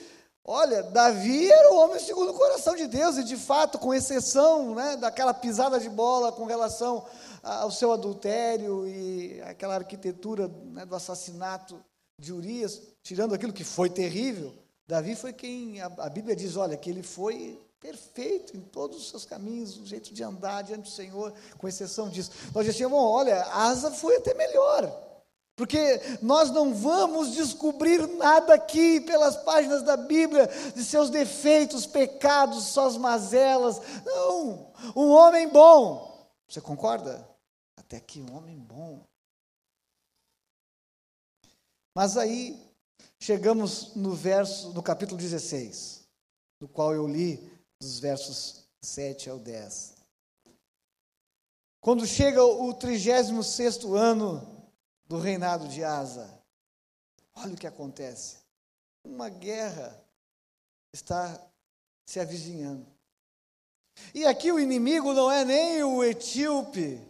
[0.45, 4.77] olha, Davi era o homem segundo o coração de Deus, e de fato, com exceção
[4.77, 7.05] né, daquela pisada de bola com relação
[7.43, 11.85] ao seu adultério e aquela arquitetura né, do assassinato
[12.17, 14.55] de Urias, tirando aquilo que foi terrível,
[14.87, 19.11] Davi foi quem, a, a Bíblia diz, olha, que ele foi perfeito em todos os
[19.11, 22.31] seus caminhos, o jeito de andar diante do Senhor, com exceção disso.
[22.55, 25.14] Nós dizíamos, olha, Asa foi até melhor.
[25.57, 32.65] Porque nós não vamos descobrir nada aqui pelas páginas da Bíblia de seus defeitos, pecados,
[32.67, 33.81] suas mazelas.
[34.05, 36.29] Não, um homem bom.
[36.49, 37.29] Você concorda?
[37.77, 39.05] Até aqui um homem bom.
[41.95, 42.61] Mas aí
[43.21, 46.05] chegamos no verso, no capítulo 16,
[46.61, 47.37] do qual eu li
[47.81, 49.95] dos versos 7 ao 10.
[51.81, 54.54] Quando chega o 36 ano
[55.07, 56.43] do reinado de Asa.
[57.35, 58.39] Olha o que acontece.
[59.05, 60.03] uma guerra
[60.93, 61.41] está
[62.07, 62.87] se avizinhando.
[64.15, 67.01] E aqui o inimigo não é nem o etíope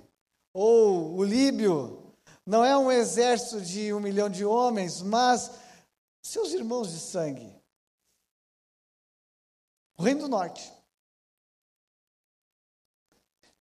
[0.52, 2.12] ou o líbio,
[2.44, 5.50] não é um exército de um milhão de homens, mas
[6.22, 7.54] seus irmãos de sangue.
[9.96, 10.72] O Reino do Norte.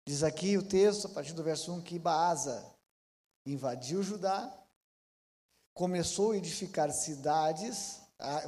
[0.06, 2.73] Diz aqui o texto, a partir do verso 1, que Baasa
[3.46, 4.52] invadiu Judá,
[5.74, 8.02] começou a edificar cidades,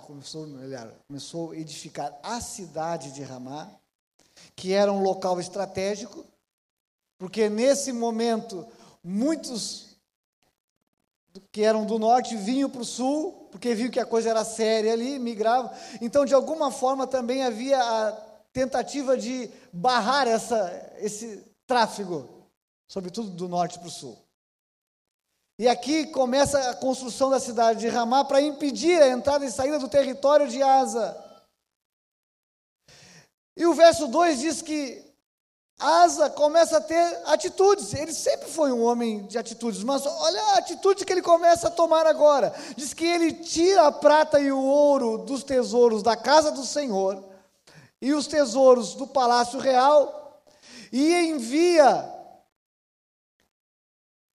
[0.05, 3.69] começou, melhor, começou a edificar a cidade de Ramá,
[4.55, 6.25] que era um local estratégico,
[7.17, 8.67] porque nesse momento
[9.03, 9.95] muitos
[11.51, 14.93] que eram do norte vinham para o sul, porque viam que a coisa era séria
[14.93, 15.71] ali, migravam.
[16.01, 18.11] Então, de alguma forma, também havia a
[18.53, 22.47] tentativa de barrar essa, esse tráfego,
[22.87, 24.24] sobretudo do norte para o sul.
[25.57, 29.79] E aqui começa a construção da cidade de Ramá para impedir a entrada e saída
[29.79, 31.15] do território de Asa.
[33.55, 35.01] E o verso 2 diz que
[35.79, 37.93] Asa começa a ter atitudes.
[37.93, 41.71] Ele sempre foi um homem de atitudes, mas olha a atitude que ele começa a
[41.71, 42.53] tomar agora.
[42.75, 47.23] Diz que ele tira a prata e o ouro dos tesouros da casa do Senhor
[48.01, 50.43] e os tesouros do palácio real
[50.91, 52.14] e envia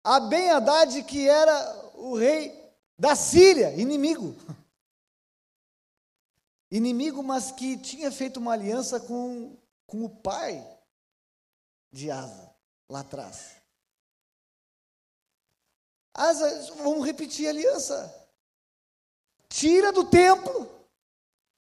[0.09, 2.59] a Ben Haddad, que era o rei
[2.99, 4.35] da Síria, inimigo.
[6.71, 9.55] Inimigo, mas que tinha feito uma aliança com,
[9.87, 10.67] com o pai
[11.93, 12.51] de Asa,
[12.89, 13.57] lá atrás.
[16.15, 18.29] Asa, vamos repetir a aliança.
[19.47, 20.71] Tira do templo,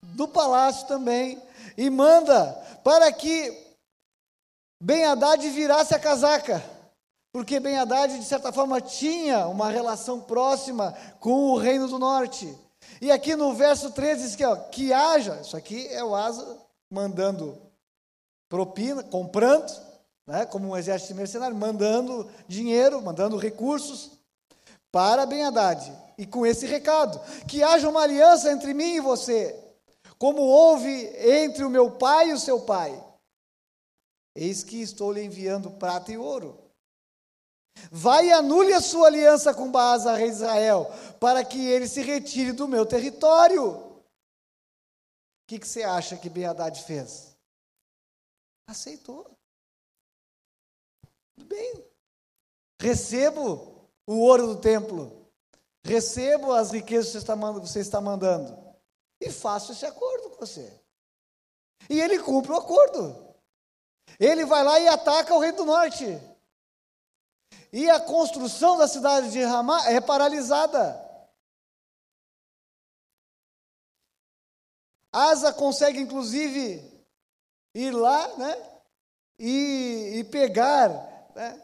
[0.03, 1.43] do palácio também,
[1.77, 3.77] e manda para que
[4.81, 6.78] Ben Haddad virasse a casaca.
[7.39, 12.53] Porque Ben Haddad, de certa forma, tinha uma relação próxima com o reino do norte.
[13.01, 16.59] E aqui no verso 13 diz que, ó, que haja, isso aqui é o Asa
[16.91, 17.57] mandando
[18.49, 19.73] propina, comprando,
[20.27, 24.19] né, como um exército mercenário, mandando dinheiro, mandando recursos
[24.91, 25.97] para Ben Haddad.
[26.19, 29.57] E com esse recado, que haja uma aliança entre mim e você,
[30.19, 33.01] como houve entre o meu pai e o seu pai.
[34.35, 36.68] Eis que estou lhe enviando prata e ouro.
[37.91, 40.87] Vai e anule a sua aliança com Baasa, rei de Israel,
[41.19, 43.67] para que ele se retire do meu território.
[43.67, 44.03] O
[45.47, 47.35] que, que você acha que Ben Haddad fez?
[48.67, 49.31] Aceitou.
[51.35, 51.85] Tudo bem.
[52.81, 55.27] Recebo o ouro do templo.
[55.85, 57.21] Recebo as riquezas que
[57.61, 58.69] você está mandando.
[59.21, 60.71] E faço esse acordo com você.
[61.89, 63.35] E ele cumpre o acordo.
[64.21, 66.05] Ele vai lá e ataca o rei do norte.
[67.73, 71.09] E a construção da cidade de Ramá é paralisada.
[75.13, 76.83] Asa consegue, inclusive,
[77.75, 78.57] ir lá né,
[79.39, 80.89] e, e pegar
[81.35, 81.63] né,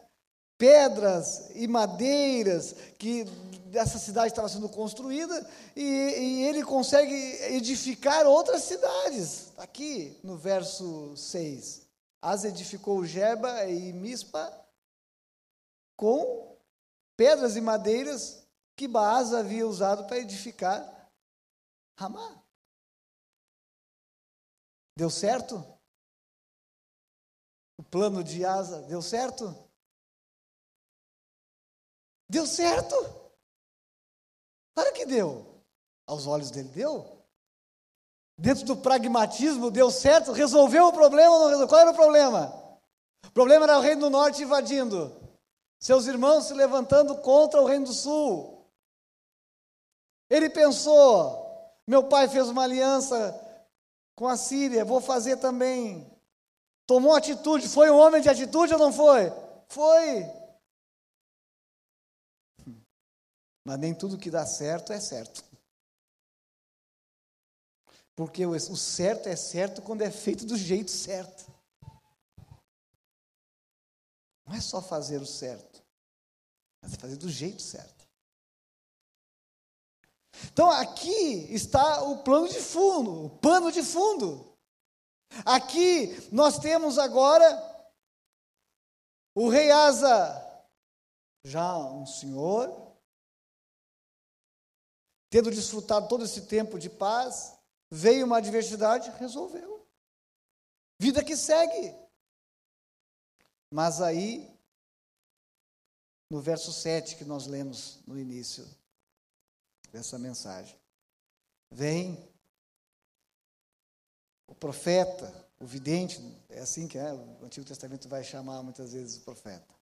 [0.57, 3.25] pedras e madeiras que
[3.73, 7.13] essa cidade estava sendo construída e, e, ele consegue
[7.53, 9.51] edificar outras cidades.
[9.57, 11.81] Aqui no verso 6.
[12.21, 14.64] Asa edificou Jeba e Mispa
[15.95, 16.57] com
[17.17, 20.95] pedras e madeiras que Baás havia usado para edificar
[21.97, 22.43] Ramá.
[24.97, 25.55] Deu certo?
[27.77, 29.53] O plano de Asa deu certo?
[32.29, 32.95] Deu certo?
[34.73, 35.63] Claro que deu.
[36.07, 37.15] Aos olhos dele deu.
[38.37, 41.67] Dentro do pragmatismo deu certo, resolveu o problema ou não resolveu?
[41.67, 42.81] Qual era o problema?
[43.25, 45.24] O problema era o reino do norte invadindo.
[45.79, 48.67] Seus irmãos se levantando contra o reino do sul.
[50.29, 51.45] Ele pensou:
[51.87, 53.33] meu pai fez uma aliança
[54.15, 56.09] com a Síria, vou fazer também.
[56.87, 59.31] Tomou atitude, foi um homem de atitude ou não foi?
[59.67, 60.25] Foi.
[63.65, 65.43] Mas nem tudo que dá certo é certo.
[68.15, 71.44] Porque o certo é certo quando é feito do jeito certo.
[74.45, 75.83] Não é só fazer o certo,
[76.81, 78.07] mas é fazer do jeito certo.
[80.51, 84.55] Então aqui está o plano de fundo, o pano de fundo.
[85.45, 87.47] Aqui nós temos agora
[89.33, 90.41] o rei Asa,
[91.43, 92.95] já um senhor,
[95.29, 97.57] tendo desfrutado todo esse tempo de paz,
[97.91, 99.85] veio uma adversidade, resolveu.
[100.99, 102.04] Vida que segue.
[103.75, 104.57] Mas aí,
[106.29, 108.65] no verso 7 que nós lemos no início
[109.91, 110.79] dessa mensagem,
[111.69, 112.33] vem
[114.47, 119.17] o profeta, o vidente, é assim que é, o Antigo Testamento vai chamar muitas vezes
[119.17, 119.75] o profeta,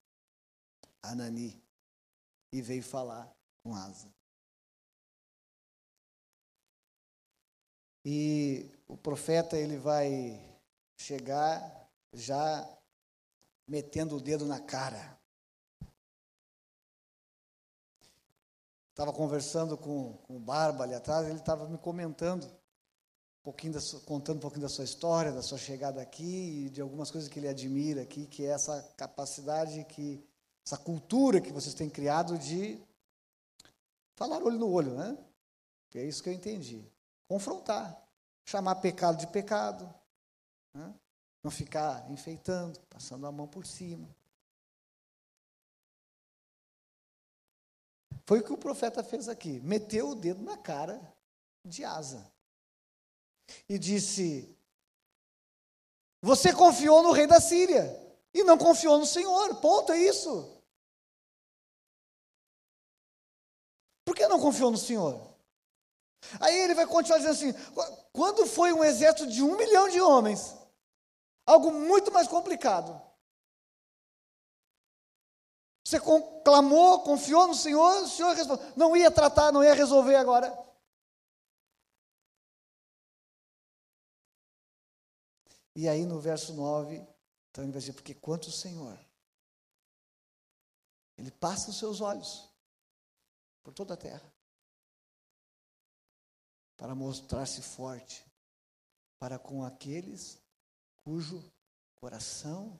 [1.03, 1.63] Anani,
[2.51, 3.31] e veio falar
[3.61, 4.11] com Asa.
[8.03, 10.59] E o profeta ele vai
[10.97, 12.82] chegar já
[13.67, 15.19] metendo o dedo na cara.
[18.89, 23.79] Estava conversando com, com o Barba ali atrás, ele estava me comentando, um pouquinho da,
[24.05, 27.39] contando um pouquinho da sua história, da sua chegada aqui e de algumas coisas que
[27.39, 30.23] ele admira aqui, que é essa capacidade, que
[30.65, 32.79] essa cultura que vocês têm criado de
[34.15, 35.17] falar olho no olho, né?
[35.95, 36.83] É isso que eu entendi.
[37.27, 38.01] Confrontar,
[38.45, 39.91] chamar pecado de pecado,
[40.73, 40.93] né?
[41.43, 44.07] Não ficar enfeitando, passando a mão por cima.
[48.25, 49.59] Foi o que o profeta fez aqui.
[49.59, 51.01] Meteu o dedo na cara
[51.65, 52.31] de Asa.
[53.67, 54.57] E disse:
[56.21, 57.83] Você confiou no rei da Síria
[58.33, 59.55] e não confiou no Senhor.
[59.55, 60.57] Ponto, é isso.
[64.05, 65.33] Por que não confiou no Senhor?
[66.39, 67.53] Aí ele vai continuar dizendo assim:
[68.13, 70.55] quando foi um exército de um milhão de homens,
[71.45, 73.01] algo muito mais complicado.
[75.85, 75.99] Você
[76.43, 78.65] clamou, confiou no Senhor, o Senhor respondeu.
[78.75, 80.51] Não ia tratar, não ia resolver agora.
[85.75, 86.95] E aí no verso 9,
[87.49, 88.97] então ele vai dizer, porque quanto o Senhor,
[91.17, 92.49] ele passa os seus olhos
[93.63, 94.31] por toda a terra
[96.77, 98.25] para mostrar-se forte
[99.17, 100.42] para com aqueles
[101.03, 101.43] cujo
[101.95, 102.79] coração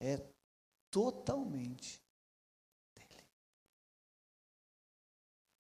[0.00, 0.20] é
[0.90, 2.02] totalmente
[2.94, 3.26] dele.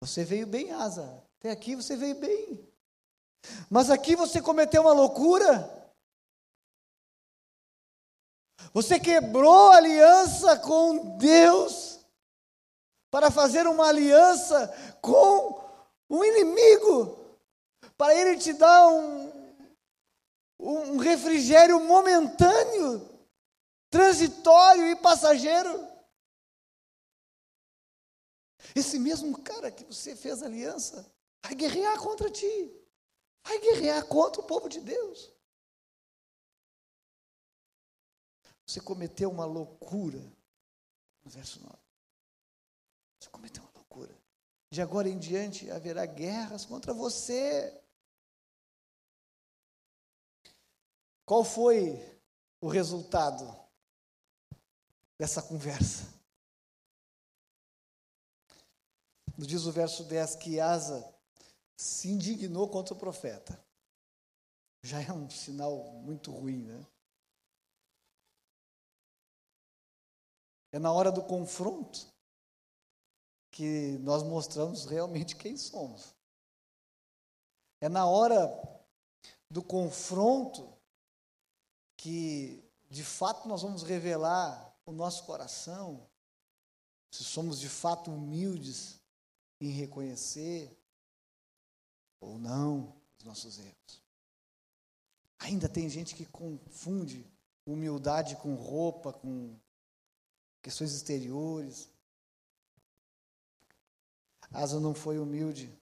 [0.01, 1.23] Você veio bem, Asa.
[1.39, 2.67] Até aqui você veio bem.
[3.69, 5.71] Mas aqui você cometeu uma loucura.
[8.73, 11.99] Você quebrou a aliança com Deus
[13.09, 14.67] para fazer uma aliança
[15.01, 15.63] com
[16.09, 17.37] um inimigo,
[17.97, 19.44] para ele te dar um,
[20.59, 23.15] um refrigério momentâneo
[23.89, 25.87] transitório e passageiro.
[28.75, 31.09] Esse mesmo cara que você fez aliança
[31.43, 32.73] vai guerrear contra ti,
[33.45, 35.31] vai guerrear contra o povo de Deus.
[38.65, 40.19] Você cometeu uma loucura,
[41.23, 41.77] no verso 9.
[43.19, 44.13] Você cometeu uma loucura.
[44.71, 47.81] De agora em diante haverá guerras contra você.
[51.25, 52.21] Qual foi
[52.61, 53.65] o resultado
[55.17, 56.13] dessa conversa.
[59.37, 61.13] Diz o verso 10 que Asa
[61.75, 63.59] se indignou contra o profeta.
[64.81, 66.85] Já é um sinal muito ruim, né?
[70.71, 72.07] É na hora do confronto
[73.51, 76.13] que nós mostramos realmente quem somos.
[77.81, 78.47] É na hora
[79.49, 80.74] do confronto
[82.05, 86.07] que, de fato, nós vamos revelar o nosso coração,
[87.09, 89.01] se somos de fato humildes
[89.59, 90.79] em reconhecer
[92.19, 94.03] ou não os nossos erros.
[95.39, 97.25] Ainda tem gente que confunde
[97.65, 99.59] humildade com roupa, com
[100.61, 101.89] questões exteriores.
[104.51, 105.75] Asa não foi humilde.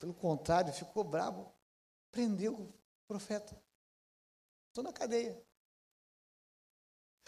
[0.00, 1.54] Pelo contrário, ficou bravo.
[2.10, 2.74] Prendeu o
[3.06, 3.61] profeta.
[4.72, 5.38] Estou na cadeia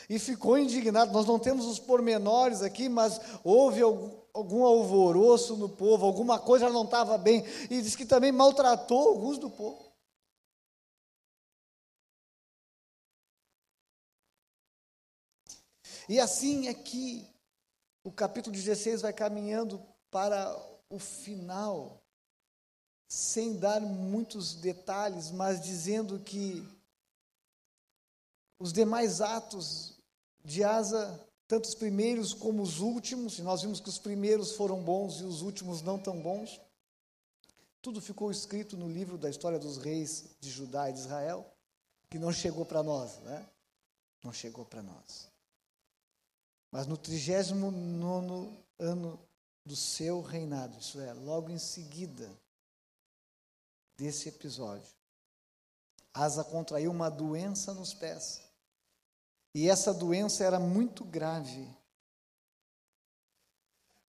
[0.09, 1.13] e ficou indignado.
[1.13, 6.71] Nós não temos os pormenores aqui, mas houve algum, algum alvoroço no povo, alguma coisa
[6.71, 9.93] não estava bem, e diz que também maltratou alguns do povo.
[16.09, 17.27] E assim é que
[18.03, 20.55] o capítulo 16 vai caminhando para
[20.91, 22.03] o final,
[23.09, 26.63] sem dar muitos detalhes, mas dizendo que
[28.59, 29.99] os demais atos
[30.45, 34.83] de Asa, tanto os primeiros como os últimos, e nós vimos que os primeiros foram
[34.83, 36.61] bons e os últimos não tão bons,
[37.81, 41.45] tudo ficou escrito no livro da história dos reis de Judá e de Israel,
[42.09, 43.47] que não chegou para nós, né?
[44.23, 45.29] Não chegou para nós.
[46.71, 49.21] Mas no 39 ano
[49.67, 52.31] do seu reinado, isso é, logo em seguida
[53.97, 54.91] desse episódio,
[56.13, 58.41] Asa contraiu uma doença nos pés.
[59.55, 61.73] E essa doença era muito grave.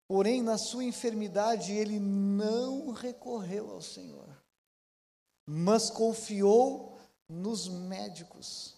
[0.07, 4.27] Porém, na sua enfermidade, ele não recorreu ao Senhor,
[5.45, 8.75] mas confiou nos médicos.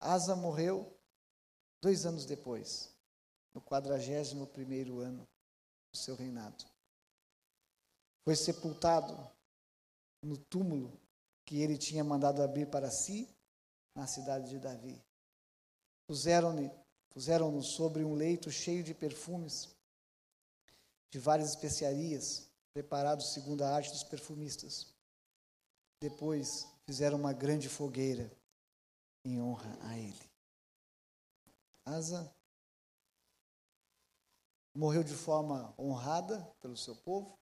[0.00, 0.96] Asa morreu
[1.80, 2.92] dois anos depois,
[3.54, 5.26] no quadragésimo primeiro ano
[5.92, 6.64] do seu reinado.
[8.24, 9.16] Foi sepultado
[10.22, 11.00] no túmulo
[11.44, 13.28] que ele tinha mandado abrir para si
[13.94, 15.00] na cidade de Davi.
[16.06, 16.82] Puseram-no
[17.12, 19.68] puseram sobre um leito cheio de perfumes,
[21.10, 24.94] de várias especiarias, preparados segundo a arte dos perfumistas.
[26.00, 28.32] Depois fizeram uma grande fogueira
[29.24, 30.30] em honra a ele.
[31.84, 32.34] Asa
[34.74, 37.38] morreu de forma honrada pelo seu povo.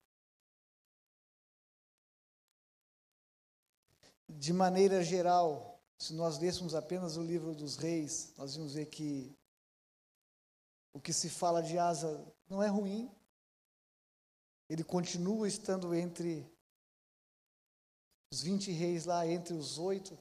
[4.28, 5.69] De maneira geral,
[6.00, 9.36] se nós lêssemos apenas o livro dos reis, nós vamos ver que
[10.94, 13.14] o que se fala de Asa não é ruim.
[14.66, 16.50] Ele continua estando entre
[18.32, 20.18] os 20 reis lá, entre os oito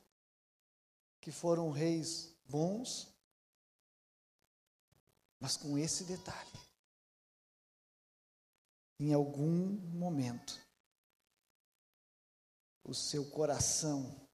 [1.21, 3.07] que foram reis bons,
[5.39, 6.59] mas com esse detalhe.
[8.99, 10.59] Em algum momento,
[12.83, 14.28] o seu coração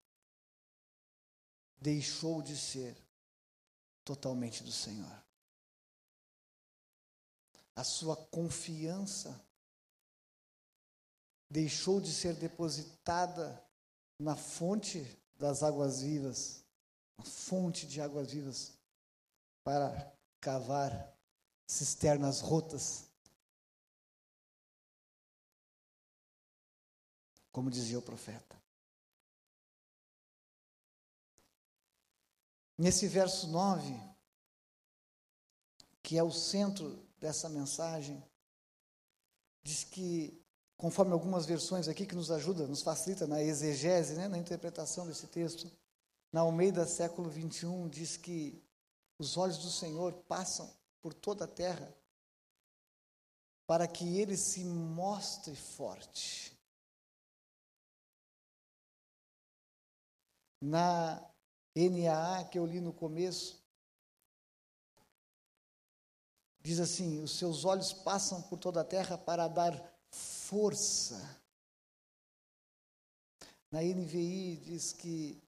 [1.78, 2.96] deixou de ser
[4.04, 5.24] totalmente do Senhor.
[7.76, 9.44] A sua confiança
[11.50, 13.62] deixou de ser depositada
[14.20, 15.06] na fonte
[15.38, 16.64] das águas vivas,
[17.18, 18.74] na fonte de águas vivas,
[19.64, 21.14] para cavar
[21.68, 23.10] cisternas rotas.
[27.52, 28.55] Como dizia o profeta.
[32.78, 33.98] Nesse verso 9,
[36.04, 38.22] que é o centro dessa mensagem,
[39.64, 40.46] diz que
[40.78, 45.28] conforme algumas versões aqui que nos ajuda, nos facilita na exegese, né, na interpretação desse
[45.28, 45.72] texto.
[46.32, 48.62] Na Almeida, século 21, diz que
[49.18, 50.70] os olhos do Senhor passam
[51.02, 51.96] por toda a terra
[53.66, 56.56] para que ele se mostre forte.
[60.62, 61.35] Na
[61.76, 63.62] NAA que eu li no começo,
[66.62, 69.74] diz assim: os seus olhos passam por toda a terra para dar
[70.10, 71.42] força.
[73.70, 75.44] Na NVI diz que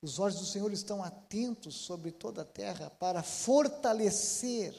[0.00, 4.74] os olhos do Senhor estão atentos sobre toda a terra para fortalecer.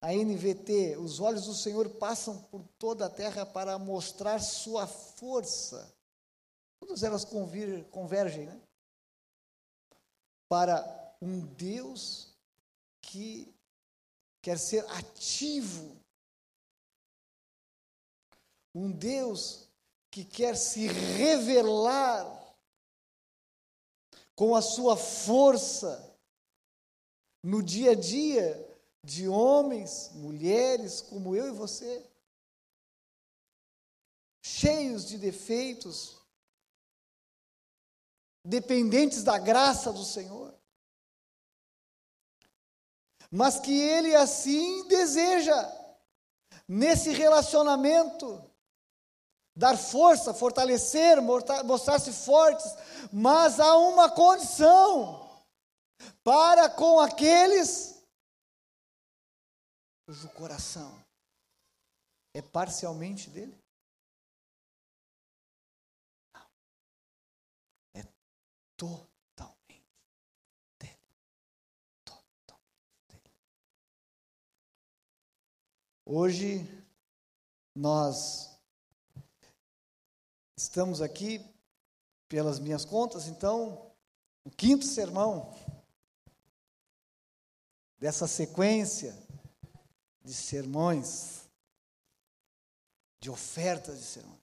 [0.00, 5.94] A NVT, os olhos do Senhor passam por toda a terra para mostrar sua força.
[6.86, 7.24] Todas elas
[7.90, 8.60] convergem, né?
[10.48, 12.34] Para um Deus
[13.00, 13.54] que
[14.42, 16.04] quer ser ativo
[18.74, 19.68] um Deus
[20.10, 22.26] que quer se revelar
[24.34, 26.12] com a sua força
[27.42, 28.60] no dia a dia
[29.04, 32.04] de homens, mulheres como eu e você,
[34.42, 36.23] cheios de defeitos,
[38.44, 40.54] dependentes da graça do Senhor,
[43.30, 45.56] mas que Ele assim deseja,
[46.68, 48.50] nesse relacionamento,
[49.56, 52.66] dar força, fortalecer, mostrar-se fortes,
[53.12, 55.28] mas há uma condição
[56.22, 57.94] para com aqueles
[60.06, 61.02] cujo coração
[62.34, 63.63] é parcialmente dele.
[68.76, 69.84] Totalmente
[70.78, 70.98] dele.
[72.04, 73.34] Totalmente dele.
[76.04, 76.66] Hoje
[77.74, 78.54] nós
[80.56, 81.44] Estamos aqui,
[82.28, 83.92] pelas minhas contas, então,
[84.44, 85.54] o quinto sermão
[87.98, 89.14] dessa sequência
[90.22, 91.50] de sermões,
[93.20, 94.40] de ofertas de sermões.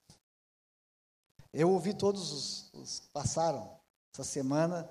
[1.52, 3.81] Eu ouvi todos os, os passaram
[4.14, 4.90] essa semana,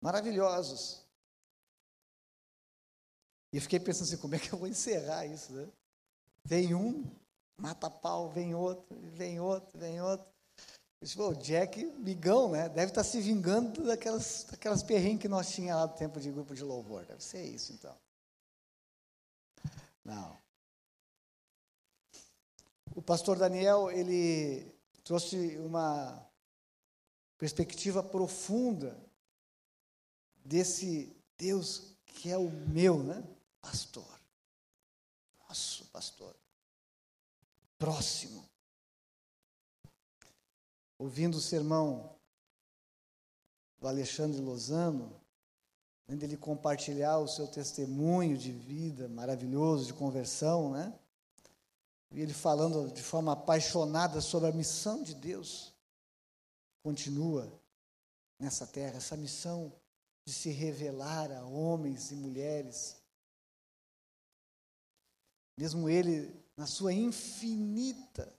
[0.00, 1.02] maravilhosos.
[3.52, 5.68] E fiquei pensando assim, como é que eu vou encerrar isso, né?
[6.44, 7.04] Vem um,
[7.56, 10.26] mata pau, vem outro, vem outro, vem outro.
[11.00, 12.68] Eu disse, o Jack, migão, né?
[12.68, 16.30] Deve estar tá se vingando daquelas, daquelas perrengues que nós tínhamos lá do tempo de
[16.30, 17.04] grupo de louvor.
[17.04, 17.96] Deve ser isso, então.
[20.04, 20.40] Não.
[22.94, 24.72] O pastor Daniel, ele
[25.02, 26.31] trouxe uma
[27.42, 28.96] perspectiva profunda
[30.44, 33.20] desse Deus que é o meu, né?
[33.60, 34.20] Pastor.
[35.48, 36.36] Nosso pastor.
[37.76, 38.48] Próximo.
[40.96, 42.14] Ouvindo o sermão
[43.80, 45.20] do Alexandre Lozano,
[46.08, 50.96] onde ele compartilhar o seu testemunho de vida maravilhoso, de conversão, né?
[52.12, 55.71] E ele falando de forma apaixonada sobre a missão de Deus.
[56.82, 57.60] Continua
[58.38, 59.72] nessa terra, essa missão
[60.24, 62.96] de se revelar a homens e mulheres.
[65.56, 68.32] Mesmo ele, na sua infinita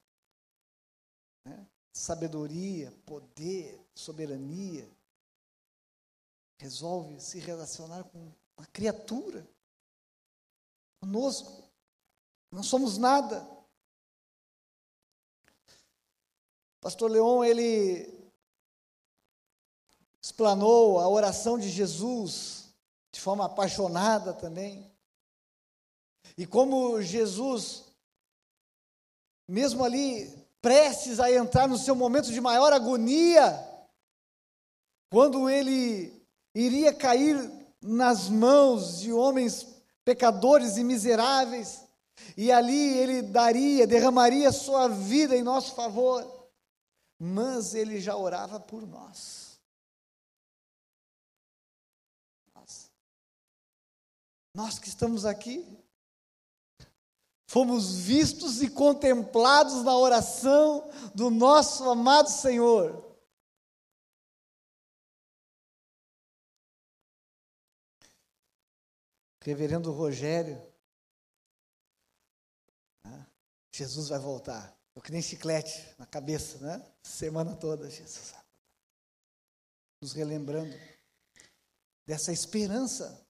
[1.46, 4.90] né, sabedoria, poder, soberania,
[6.60, 9.48] resolve se relacionar com uma criatura,
[11.00, 11.70] conosco.
[12.52, 13.46] Não somos nada.
[16.80, 18.23] Pastor Leon, ele
[20.24, 22.70] explanou a oração de Jesus
[23.12, 24.90] de forma apaixonada também.
[26.38, 27.84] E como Jesus,
[29.48, 33.70] mesmo ali prestes a entrar no seu momento de maior agonia,
[35.12, 37.38] quando ele iria cair
[37.82, 39.68] nas mãos de homens
[40.06, 41.84] pecadores e miseráveis,
[42.38, 46.50] e ali ele daria, derramaria sua vida em nosso favor,
[47.20, 49.43] mas ele já orava por nós.
[54.56, 55.66] Nós que estamos aqui,
[57.48, 63.14] fomos vistos e contemplados na oração do nosso amado Senhor.
[69.44, 70.56] reverendo Rogério,
[73.04, 73.28] né?
[73.74, 74.76] Jesus vai voltar.
[74.96, 76.94] Eu que nem chiclete na cabeça, né?
[77.04, 78.34] Semana toda, Jesus.
[80.02, 80.74] Nos relembrando
[82.06, 83.26] dessa esperança.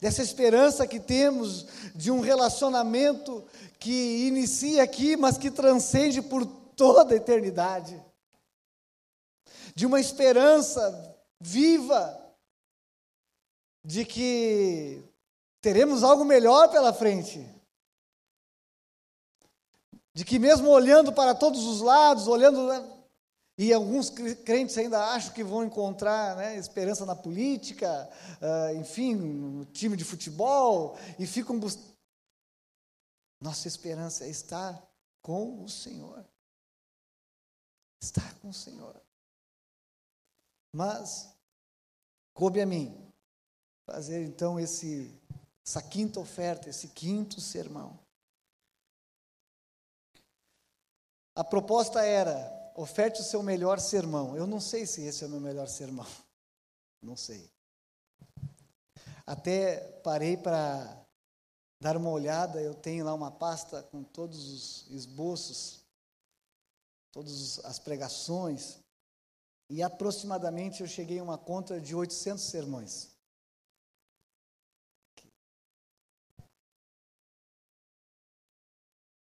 [0.00, 3.44] Dessa esperança que temos de um relacionamento
[3.78, 8.02] que inicia aqui, mas que transcende por toda a eternidade.
[9.74, 12.18] De uma esperança viva
[13.84, 15.02] de que
[15.60, 17.44] teremos algo melhor pela frente.
[20.14, 22.91] De que, mesmo olhando para todos os lados, olhando.
[23.62, 28.10] E alguns crentes ainda acham que vão encontrar né, esperança na política,
[28.40, 31.96] uh, enfim, no time de futebol, e ficam buscando.
[33.40, 34.84] Nossa esperança é estar
[35.22, 36.28] com o Senhor.
[38.02, 39.00] Estar com o Senhor.
[40.74, 41.32] Mas,
[42.34, 43.12] coube a mim
[43.86, 45.16] fazer então esse,
[45.64, 47.96] essa quinta oferta, esse quinto sermão.
[51.36, 54.36] A proposta era: oferte o seu melhor sermão.
[54.36, 56.06] Eu não sei se esse é o meu melhor sermão.
[57.02, 57.50] Não sei.
[59.26, 61.04] Até parei para
[61.80, 65.84] dar uma olhada, eu tenho lá uma pasta com todos os esboços,
[67.10, 68.78] todas as pregações,
[69.68, 73.10] e aproximadamente eu cheguei a uma conta de 800 sermões.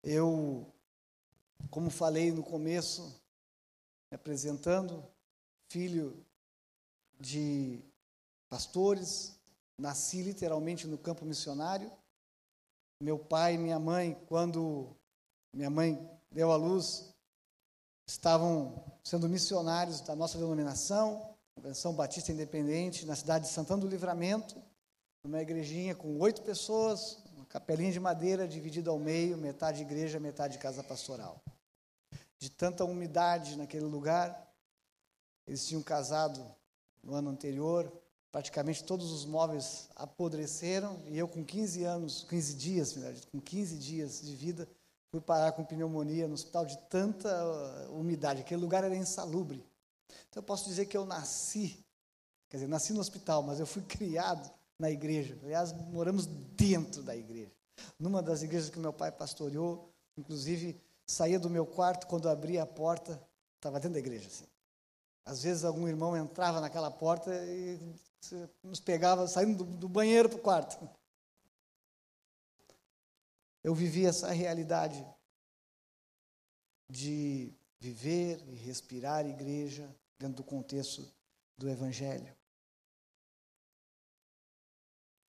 [0.03, 0.71] Eu,
[1.69, 3.19] como falei no começo,
[4.11, 5.03] me apresentando,
[5.69, 6.25] filho
[7.19, 7.81] de
[8.49, 9.37] pastores,
[9.79, 11.91] nasci literalmente no campo missionário.
[13.01, 14.95] Meu pai e minha mãe, quando
[15.53, 15.99] minha mãe
[16.31, 17.13] deu à luz,
[18.07, 24.61] estavam sendo missionários da nossa denominação, Convenção Batista Independente, na cidade de Santana do Livramento,
[25.23, 30.83] numa igrejinha com oito pessoas, capelinha de madeira dividida ao meio, metade igreja, metade casa
[30.83, 31.41] pastoral.
[32.39, 34.47] De tanta umidade naquele lugar,
[35.45, 36.43] eles tinham casado
[37.03, 37.91] no ano anterior,
[38.31, 42.95] praticamente todos os móveis apodreceram e eu com 15 anos, 15 dias,
[43.31, 44.67] com 15 dias de vida,
[45.09, 48.41] fui parar com pneumonia no hospital de tanta uh, umidade.
[48.41, 49.65] Aquele lugar era insalubre.
[50.29, 51.83] Então eu posso dizer que eu nasci,
[52.49, 55.37] quer dizer, nasci no hospital, mas eu fui criado na igreja.
[55.43, 57.51] Aliás, moramos dentro da igreja.
[57.99, 62.67] Numa das igrejas que meu pai pastoreou, inclusive, saía do meu quarto, quando abria a
[62.67, 63.21] porta,
[63.55, 64.27] estava dentro da igreja.
[64.27, 64.45] Assim.
[65.25, 67.79] Às vezes, algum irmão entrava naquela porta e
[68.61, 70.89] nos pegava saindo do, do banheiro para o quarto.
[73.63, 75.05] Eu vivi essa realidade
[76.89, 81.05] de viver e respirar igreja dentro do contexto
[81.57, 82.35] do Evangelho.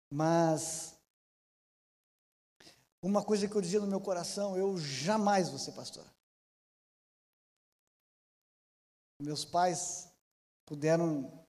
[0.10, 0.95] Mas
[3.06, 6.04] uma coisa que eu dizia no meu coração, eu jamais vou ser pastor.
[9.22, 10.12] Meus pais
[10.66, 11.46] puderam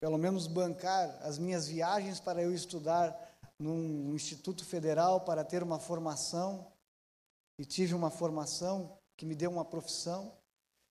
[0.00, 3.16] pelo menos bancar as minhas viagens para eu estudar
[3.60, 6.72] num instituto federal para ter uma formação
[7.60, 10.36] e tive uma formação que me deu uma profissão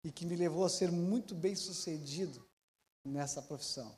[0.06, 2.48] e que me levou a ser muito bem sucedido
[3.06, 3.94] nessa profissão.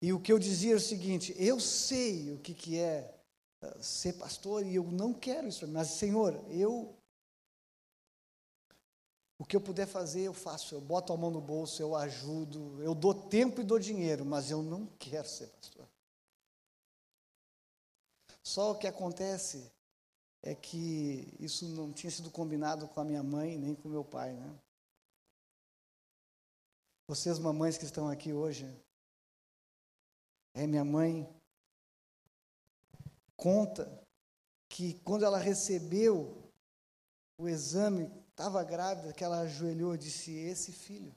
[0.00, 3.15] E o que eu dizia é o seguinte: eu sei o que, que é
[3.82, 6.94] ser pastor e eu não quero isso, mas Senhor, eu.
[9.38, 10.74] O que eu puder fazer, eu faço.
[10.74, 14.50] Eu boto a mão no bolso, eu ajudo, eu dou tempo e dou dinheiro, mas
[14.50, 15.86] eu não quero ser pastor.
[18.42, 19.70] Só o que acontece
[20.42, 24.32] é que isso não tinha sido combinado com a minha mãe nem com meu pai,
[24.32, 24.58] né?
[27.08, 28.66] Vocês, mamães que estão aqui hoje,
[30.54, 31.28] é minha mãe
[33.36, 34.02] conta
[34.68, 36.52] que quando ela recebeu
[37.38, 41.14] o exame, estava grávida, que ela ajoelhou e disse: Esse filho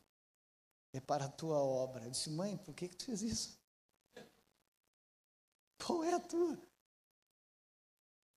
[0.93, 2.05] é para a tua obra.
[2.05, 3.59] Eu disse: Mãe, por que, que tu fez isso?
[5.85, 6.59] Qual é a tua?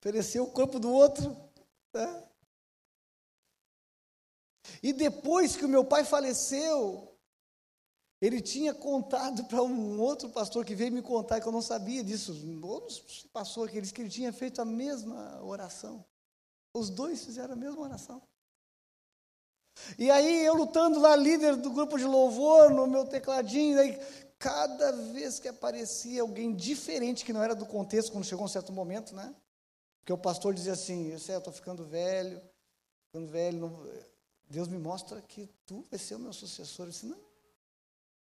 [0.01, 1.37] Ofereceu o corpo do outro.
[1.93, 2.29] Né?
[4.83, 7.12] E depois que o meu pai faleceu,
[8.23, 12.05] ele tinha contado para um outro pastor que veio me contar que eu não sabia
[12.05, 12.33] disso.
[12.63, 16.05] Outros passou que disse que ele tinha feito a mesma oração.
[16.73, 18.23] Os dois fizeram a mesma oração.
[19.99, 23.99] E aí eu lutando lá, líder do grupo de louvor, no meu tecladinho, aí,
[24.39, 28.73] cada vez que aparecia alguém diferente que não era do contexto, quando chegou um certo
[28.73, 29.35] momento, né?
[29.99, 32.41] Porque o pastor dizia assim: Eu sei, eu estou ficando velho,
[33.07, 33.59] ficando velho.
[33.59, 33.89] Não...
[34.49, 36.87] Deus me mostra que tu vai ser o meu sucessor.
[36.87, 37.32] Eu disse: Não,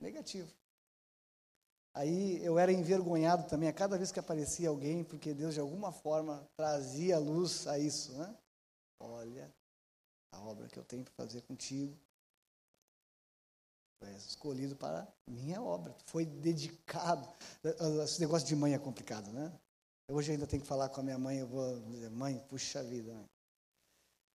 [0.02, 0.52] negativo.
[1.94, 5.92] Aí eu era envergonhado também a cada vez que aparecia alguém, porque Deus de alguma
[5.92, 8.38] forma trazia luz a isso, né?
[9.00, 9.54] Olha,
[10.32, 11.98] a obra que eu tenho para fazer contigo
[14.00, 17.28] foi escolhido para minha obra, foi dedicado.
[18.04, 19.52] Esse negócio de mãe é complicado, né?
[20.10, 23.14] Hoje ainda tenho que falar com a minha mãe, eu vou dizer, mãe, puxa vida.
[23.14, 23.30] Mãe.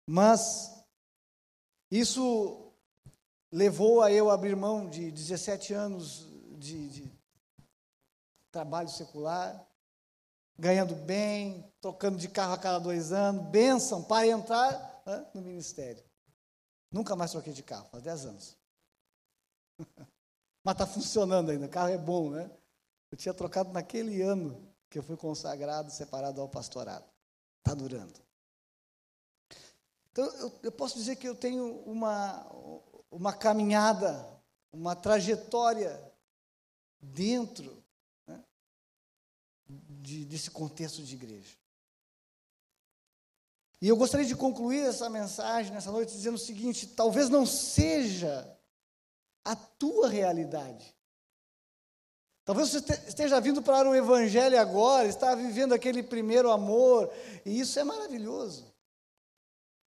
[0.06, 0.84] Mas
[1.90, 2.71] isso
[3.52, 6.26] levou a eu abrir mão de 17 anos
[6.58, 7.12] de, de
[8.50, 9.68] trabalho secular,
[10.58, 16.02] ganhando bem, trocando de carro a cada dois anos, bênção para entrar né, no ministério.
[16.90, 18.58] Nunca mais troquei de carro, faz 10 anos.
[20.64, 22.50] Mas está funcionando ainda, o carro é bom, né?
[23.10, 27.04] Eu tinha trocado naquele ano que eu fui consagrado, separado ao pastorado.
[27.58, 28.20] Está durando.
[30.10, 32.46] Então, eu, eu, posso dizer que eu tenho uma,
[33.12, 34.26] uma caminhada,
[34.72, 36.12] uma trajetória
[37.00, 37.84] dentro
[38.26, 38.42] né,
[39.68, 41.56] de, desse contexto de igreja.
[43.80, 48.58] E eu gostaria de concluir essa mensagem nessa noite dizendo o seguinte: talvez não seja
[49.44, 50.94] a tua realidade,
[52.44, 57.12] Talvez você esteja vindo para o Evangelho agora, está vivendo aquele primeiro amor,
[57.46, 58.74] e isso é maravilhoso.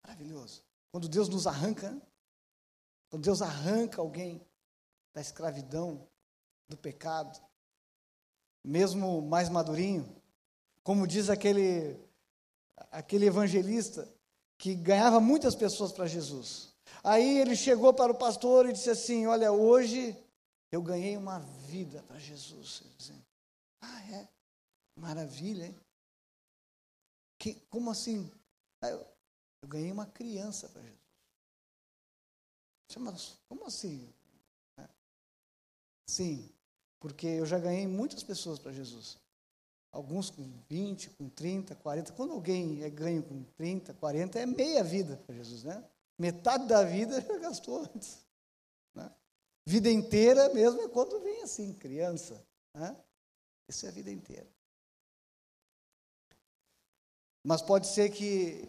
[0.01, 0.63] Maravilhoso.
[0.89, 2.01] Quando Deus nos arranca,
[3.09, 4.41] quando Deus arranca alguém
[5.13, 6.07] da escravidão,
[6.67, 7.39] do pecado,
[8.63, 10.05] mesmo mais madurinho,
[10.83, 11.97] como diz aquele,
[12.91, 14.07] aquele evangelista
[14.57, 16.73] que ganhava muitas pessoas para Jesus.
[17.03, 20.15] Aí ele chegou para o pastor e disse assim: Olha, hoje
[20.71, 22.83] eu ganhei uma vida para Jesus.
[23.81, 24.27] Ah, é?
[24.95, 25.79] Maravilha, hein?
[27.39, 28.31] Que, como assim?
[28.81, 28.99] Ah, eu,
[29.61, 31.06] eu, ganhei uma criança para Jesus.
[33.47, 34.13] Como assim?
[34.77, 34.87] É.
[36.09, 36.49] Sim,
[36.99, 39.17] porque eu já ganhei muitas pessoas para Jesus.
[39.91, 42.13] Alguns com 20, com 30, 40.
[42.13, 45.83] Quando alguém é ganho com 30, 40, é meia vida para Jesus, né?
[46.17, 48.25] Metade da vida já gastou antes.
[48.93, 49.11] Né?
[49.65, 52.45] Vida inteira mesmo é quando vem assim, criança.
[52.73, 52.95] Né?
[53.67, 54.47] Isso é a vida inteira.
[57.43, 58.67] Mas pode ser que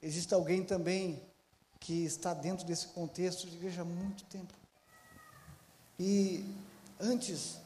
[0.00, 1.27] exista alguém também
[1.80, 4.52] que está dentro desse contexto de igreja há muito tempo.
[5.98, 6.44] E
[7.00, 7.58] antes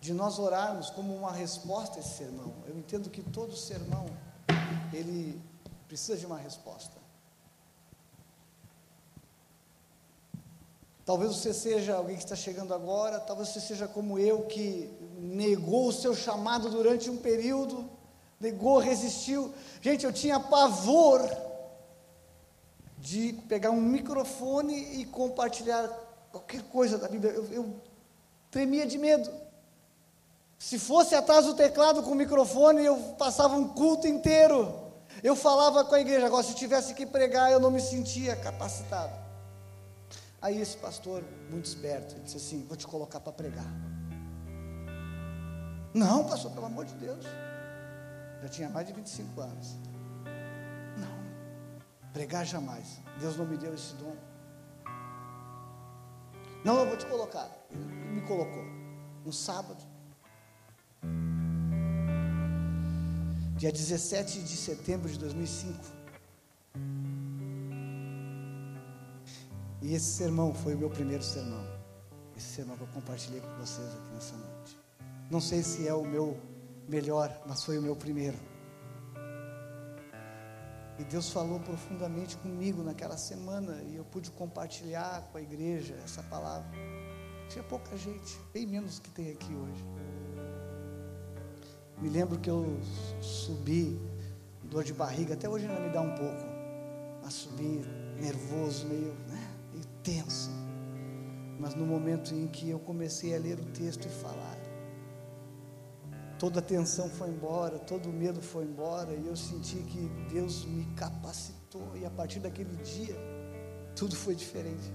[0.00, 4.06] de nós orarmos como uma resposta a esse sermão, eu entendo que todo sermão
[4.92, 5.40] ele
[5.88, 7.04] precisa de uma resposta.
[11.04, 15.88] Talvez você seja alguém que está chegando agora, talvez você seja como eu, que negou
[15.88, 17.88] o seu chamado durante um período,
[18.40, 19.52] negou, resistiu.
[19.82, 21.20] Gente, eu tinha pavor
[23.04, 25.86] de pegar um microfone e compartilhar
[26.32, 27.32] qualquer coisa da Bíblia.
[27.32, 27.74] Eu, eu
[28.50, 29.30] tremia de medo.
[30.58, 34.72] Se fosse atrás do teclado com o microfone, eu passava um culto inteiro.
[35.22, 36.24] Eu falava com a igreja.
[36.24, 39.12] Agora, se tivesse que pregar, eu não me sentia capacitado.
[40.40, 43.70] Aí esse pastor, muito esperto, ele disse assim: Vou te colocar para pregar.
[45.92, 47.22] Não, pastor, pelo amor de Deus.
[48.42, 49.76] Já tinha mais de 25 anos.
[52.14, 53.00] Pregar jamais.
[53.18, 54.16] Deus não me deu esse dom.
[56.64, 57.50] Não, eu vou te colocar.
[57.72, 58.62] Ele me colocou.
[59.26, 59.82] Um sábado.
[63.56, 65.74] Dia 17 de setembro de 2005.
[69.82, 71.66] E esse sermão foi o meu primeiro sermão.
[72.36, 74.78] Esse sermão que eu compartilhei com vocês aqui nessa noite.
[75.28, 76.40] Não sei se é o meu
[76.88, 78.53] melhor, mas foi o meu primeiro.
[80.98, 86.22] E Deus falou profundamente comigo naquela semana e eu pude compartilhar com a igreja essa
[86.22, 86.70] palavra.
[87.48, 89.84] Tinha pouca gente, bem menos que tem aqui hoje.
[91.98, 92.78] Me lembro que eu
[93.20, 94.00] subi,
[94.64, 96.44] dor de barriga, até hoje ainda me dá um pouco,
[97.22, 97.84] mas subi
[98.20, 99.14] nervoso, meio.
[99.28, 99.54] Né?
[100.04, 100.50] tenso.
[101.58, 104.53] Mas no momento em que eu comecei a ler o texto e falar,
[106.38, 110.64] toda a tensão foi embora, todo o medo foi embora, e eu senti que Deus
[110.64, 113.16] me capacitou, e a partir daquele dia,
[113.94, 114.92] tudo foi diferente.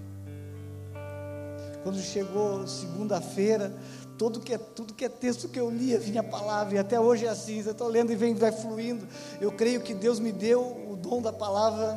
[1.84, 3.74] Quando chegou segunda-feira,
[4.18, 7.00] tudo que, é, tudo que é texto que eu lia vinha a palavra, e até
[7.00, 9.08] hoje é assim, eu estou lendo e vem, vai fluindo.
[9.40, 11.96] Eu creio que Deus me deu o dom da palavra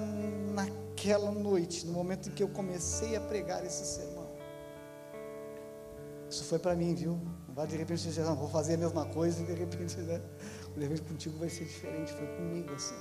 [0.55, 4.23] naquela noite, no momento em que eu comecei a pregar esse sermão.
[6.31, 7.21] Isso foi para mim, viu?
[7.55, 10.21] Vai de repente dizer, não, vou fazer a mesma coisa e de repente, né?
[10.75, 12.95] De repente contigo vai ser diferente, foi comigo assim.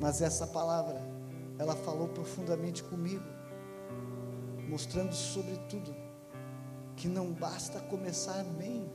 [0.00, 1.00] Mas essa palavra,
[1.58, 3.24] ela falou profundamente comigo,
[4.68, 5.92] mostrando sobretudo
[6.94, 8.88] que não basta começar bem.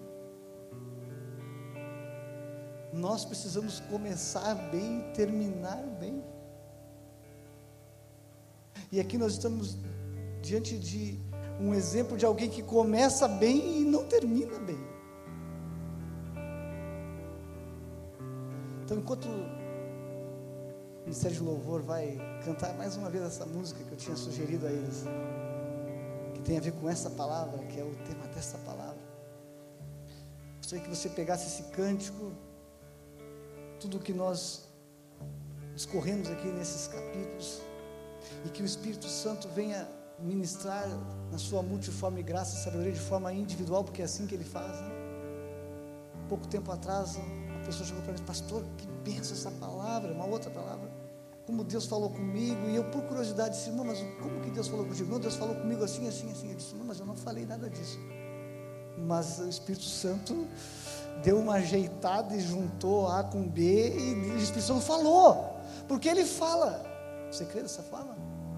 [2.94, 6.24] Nós precisamos começar bem e terminar bem.
[8.90, 9.78] E aqui nós estamos
[10.42, 11.20] diante de
[11.60, 14.94] um exemplo de alguém que começa bem e não termina bem.
[18.84, 23.98] Então, enquanto o Ministério de Louvor vai cantar mais uma vez essa música que eu
[23.98, 25.06] tinha sugerido a eles,
[26.34, 29.02] que tem a ver com essa palavra, que é o tema dessa palavra.
[30.58, 32.34] Gostaria que você pegasse esse cântico,
[33.80, 34.68] tudo o que nós
[35.76, 37.62] discorremos aqui nesses capítulos,
[38.46, 39.88] e que o Espírito Santo venha
[40.20, 40.88] ministrar
[41.32, 44.72] na sua multiforme graça e sabedoria de forma individual, porque é assim que ele faz.
[44.72, 44.92] Né?
[46.30, 50.50] Pouco tempo atrás, a pessoa chegou para mim, pastor, que benção essa palavra, uma outra
[50.50, 50.90] palavra.
[51.46, 54.86] Como Deus falou comigo, e eu por curiosidade disse, irmão, mas como que Deus falou
[54.86, 55.12] contigo?
[55.12, 56.50] Não, Deus falou comigo assim, assim, assim.
[56.50, 58.00] Eu disse, não, mas eu não falei nada disso.
[58.98, 60.48] Mas o Espírito Santo
[61.22, 65.58] deu uma ajeitada e juntou A com B, e o Espírito Santo falou,
[65.88, 66.82] porque ele fala.
[67.30, 68.16] Você crê dessa forma?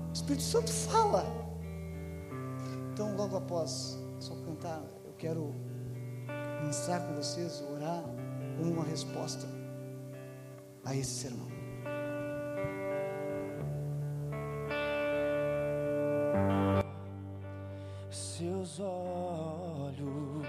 [0.09, 1.44] O Espírito Santo fala.
[2.95, 5.53] Então, logo após só cantar, eu quero
[6.61, 8.01] ministrar com vocês, orar
[8.57, 9.45] como uma resposta
[10.85, 11.49] a esse sermão.
[18.09, 20.47] Seus olhos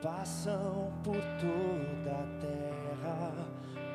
[0.00, 3.34] passam por toda a terra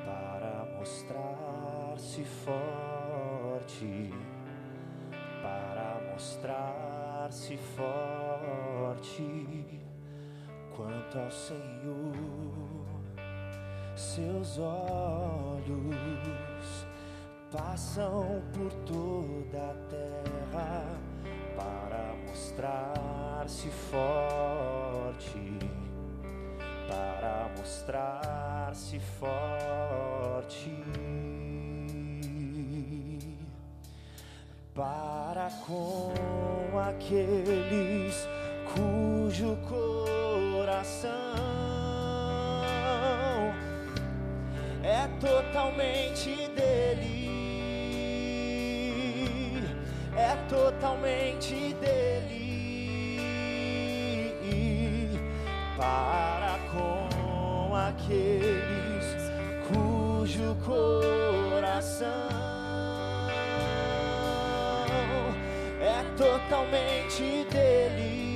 [0.04, 4.12] para mostrar-se forte
[5.42, 6.12] para
[7.32, 9.80] mostrar-se forte
[10.76, 12.12] quanto ao Senhor.
[13.96, 15.66] Seus olhos
[17.50, 20.84] passam por toda a terra
[21.56, 25.58] para mostrar-se forte,
[26.90, 30.84] para mostrar-se forte.
[34.74, 38.28] Para com aqueles
[38.74, 41.12] cujo coração
[44.84, 47.30] é totalmente dele,
[50.16, 52.42] é totalmente dele.
[55.78, 59.32] Para com aqueles
[59.68, 62.51] cujo coração
[66.22, 68.32] totalmente dele.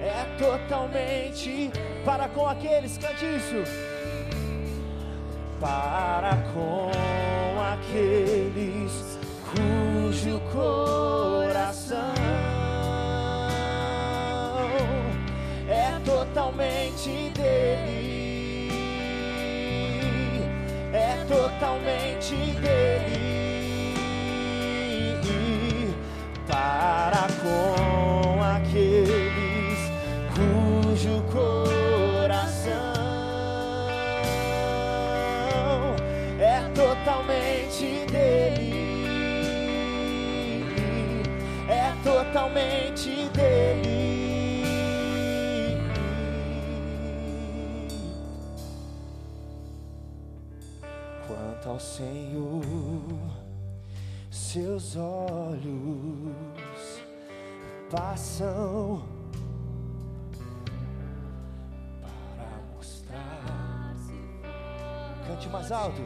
[0.00, 1.70] É totalmente
[2.04, 3.64] para com aqueles, cante isso.
[5.60, 6.92] Para com
[7.72, 9.18] aqueles
[9.50, 12.14] cujo coração
[15.68, 18.68] é totalmente dele.
[20.92, 23.27] É totalmente dele
[27.10, 29.78] para com aqueles
[30.34, 32.72] cujo coração
[36.38, 38.74] é totalmente dele,
[41.66, 44.08] é totalmente dele.
[51.26, 52.62] Quanto ao Senhor,
[54.30, 56.67] seus olhos
[57.90, 59.02] passam
[62.02, 63.94] para mostrar.
[65.26, 66.02] Cante mais alto.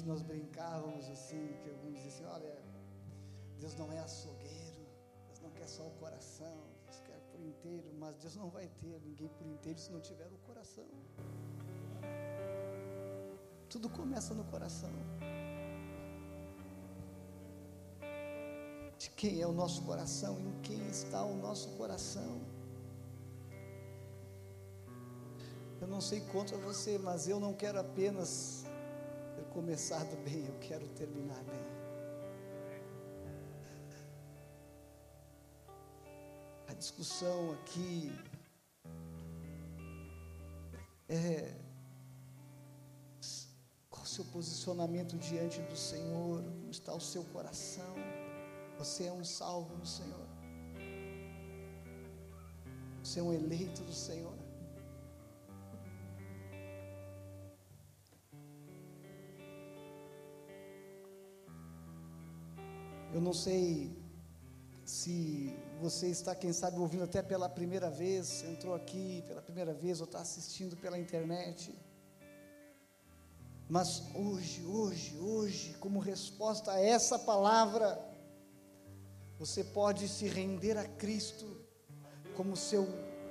[0.00, 2.62] Antigamente nós brincávamos assim, que alguns diziam assim, olha,
[3.58, 4.86] Deus não é açougueiro,
[5.26, 9.00] Deus não quer só o coração, Deus quer por inteiro, mas Deus não vai ter
[9.04, 10.86] ninguém por inteiro se não tiver o coração.
[13.68, 14.90] Tudo começa no coração.
[18.98, 20.38] De quem é o nosso coração?
[20.40, 22.40] Em quem está o nosso coração?
[25.80, 28.59] Eu não sei contra você, mas eu não quero apenas
[29.50, 31.60] começado bem, eu quero terminar bem.
[36.68, 38.12] A discussão aqui
[41.08, 41.52] é
[43.90, 47.96] qual o seu posicionamento diante do Senhor, como está o seu coração.
[48.78, 50.28] Você é um salvo do Senhor.
[53.02, 54.39] Você é um eleito do Senhor.
[63.12, 63.90] Eu não sei
[64.84, 70.00] se você está, quem sabe, ouvindo até pela primeira vez, entrou aqui pela primeira vez
[70.00, 71.74] ou está assistindo pela internet.
[73.68, 78.00] Mas hoje, hoje, hoje, como resposta a essa palavra,
[79.38, 81.46] você pode se render a Cristo
[82.36, 82.86] como seu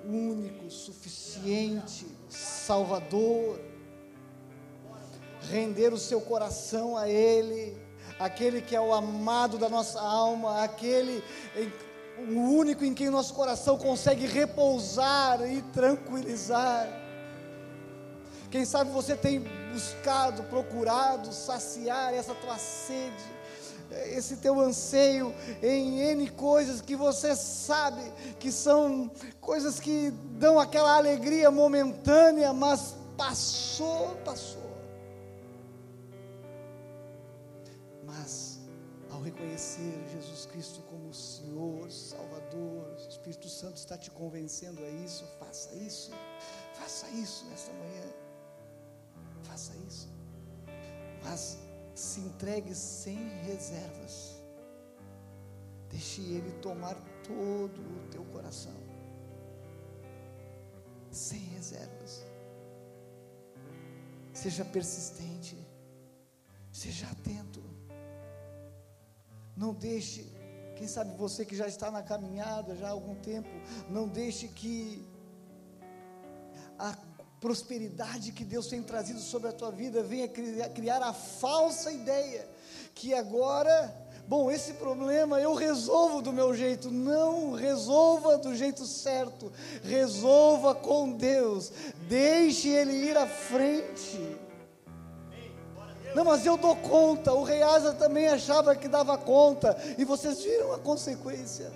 [0.06, 3.60] único, suficiente Salvador,
[5.50, 7.89] render o seu coração a Ele,
[8.20, 11.24] aquele que é o amado da nossa alma, aquele,
[12.18, 16.88] o único em quem nosso coração consegue repousar e tranquilizar.
[18.52, 19.40] Quem sabe você tem
[19.72, 23.40] buscado, procurado saciar essa tua sede,
[24.08, 28.02] esse teu anseio em N coisas que você sabe
[28.40, 34.69] que são coisas que dão aquela alegria momentânea, mas passou, passou.
[38.12, 38.60] Mas
[39.12, 45.26] ao reconhecer Jesus Cristo como Senhor, Salvador, o Espírito Santo está te convencendo a isso,
[45.40, 46.12] faça isso,
[46.74, 48.30] faça isso nesta manhã
[49.50, 50.08] faça isso.
[51.24, 51.58] Mas
[51.96, 54.40] se entregue sem reservas.
[55.90, 58.76] Deixe Ele tomar todo o teu coração.
[61.12, 62.26] Sem reservas.
[64.34, 65.58] Seja persistente.
[66.72, 67.69] Seja atento.
[69.60, 70.26] Não deixe,
[70.78, 73.50] quem sabe você que já está na caminhada já há algum tempo,
[73.90, 75.06] não deixe que
[76.78, 76.98] a
[77.42, 82.48] prosperidade que Deus tem trazido sobre a tua vida venha criar a falsa ideia
[82.96, 83.94] que agora,
[84.28, 86.90] bom, esse problema eu resolvo do meu jeito.
[86.90, 89.52] Não, resolva do jeito certo.
[89.84, 91.70] Resolva com Deus.
[92.08, 94.39] Deixe Ele ir à frente.
[96.16, 97.34] Não, mas eu dou conta.
[97.34, 99.78] O rei Asa também achava que dava conta.
[99.98, 101.72] E vocês viram a consequência.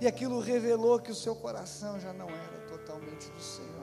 [0.00, 3.82] E aquilo revelou que o seu coração já não era totalmente do Senhor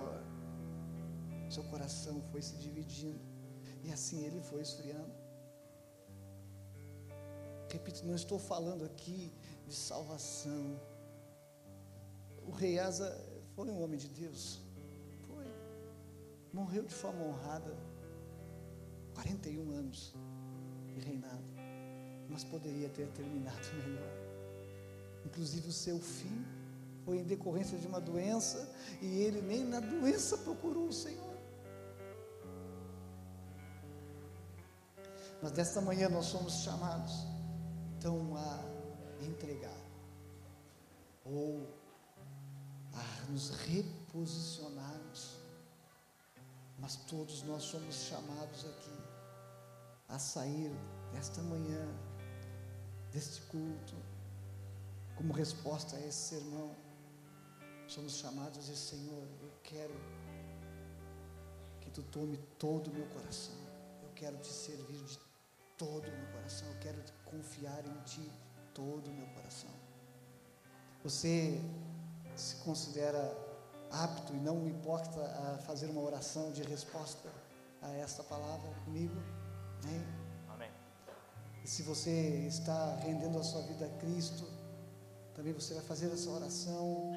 [1.50, 3.20] seu coração foi se dividindo,
[3.84, 5.14] e assim ele foi esfriando.
[7.72, 9.34] Repito, não estou falando aqui
[9.68, 10.80] de salvação.
[12.46, 13.10] O rei Asa
[13.56, 14.60] foi um homem de Deus,
[15.28, 15.46] foi,
[16.54, 17.76] morreu de forma honrada,
[19.24, 20.14] 41 anos
[20.94, 21.44] de reinado,
[22.30, 24.14] mas poderia ter terminado melhor.
[25.26, 26.46] Inclusive o seu fim
[27.04, 31.38] foi em decorrência de uma doença, e ele nem na doença procurou o Senhor.
[35.42, 37.14] Mas desta manhã nós somos chamados
[37.98, 38.64] então a
[39.26, 39.82] entregar
[41.26, 41.68] ou
[42.94, 45.38] a nos reposicionarmos.
[46.78, 49.09] Mas todos nós somos chamados aqui
[50.10, 50.72] a sair
[51.14, 51.88] desta manhã,
[53.12, 53.96] deste culto,
[55.16, 56.76] como resposta a esse sermão.
[57.88, 59.94] Somos chamados a dizer: Senhor, eu quero
[61.82, 63.56] que tu tome todo o meu coração.
[64.04, 65.20] Eu quero te servir de
[65.78, 66.68] todo o meu coração.
[66.68, 68.32] Eu quero confiar em Ti
[68.74, 69.72] todo o meu coração.
[71.04, 71.60] Você
[72.36, 73.36] se considera
[73.92, 77.30] apto e não hipócrita a fazer uma oração de resposta
[77.82, 79.16] a esta palavra comigo?
[79.84, 80.02] Amém?
[80.50, 80.72] Amém.
[81.64, 84.48] E se você está rendendo a sua vida a Cristo,
[85.34, 87.12] também você vai fazer essa oração,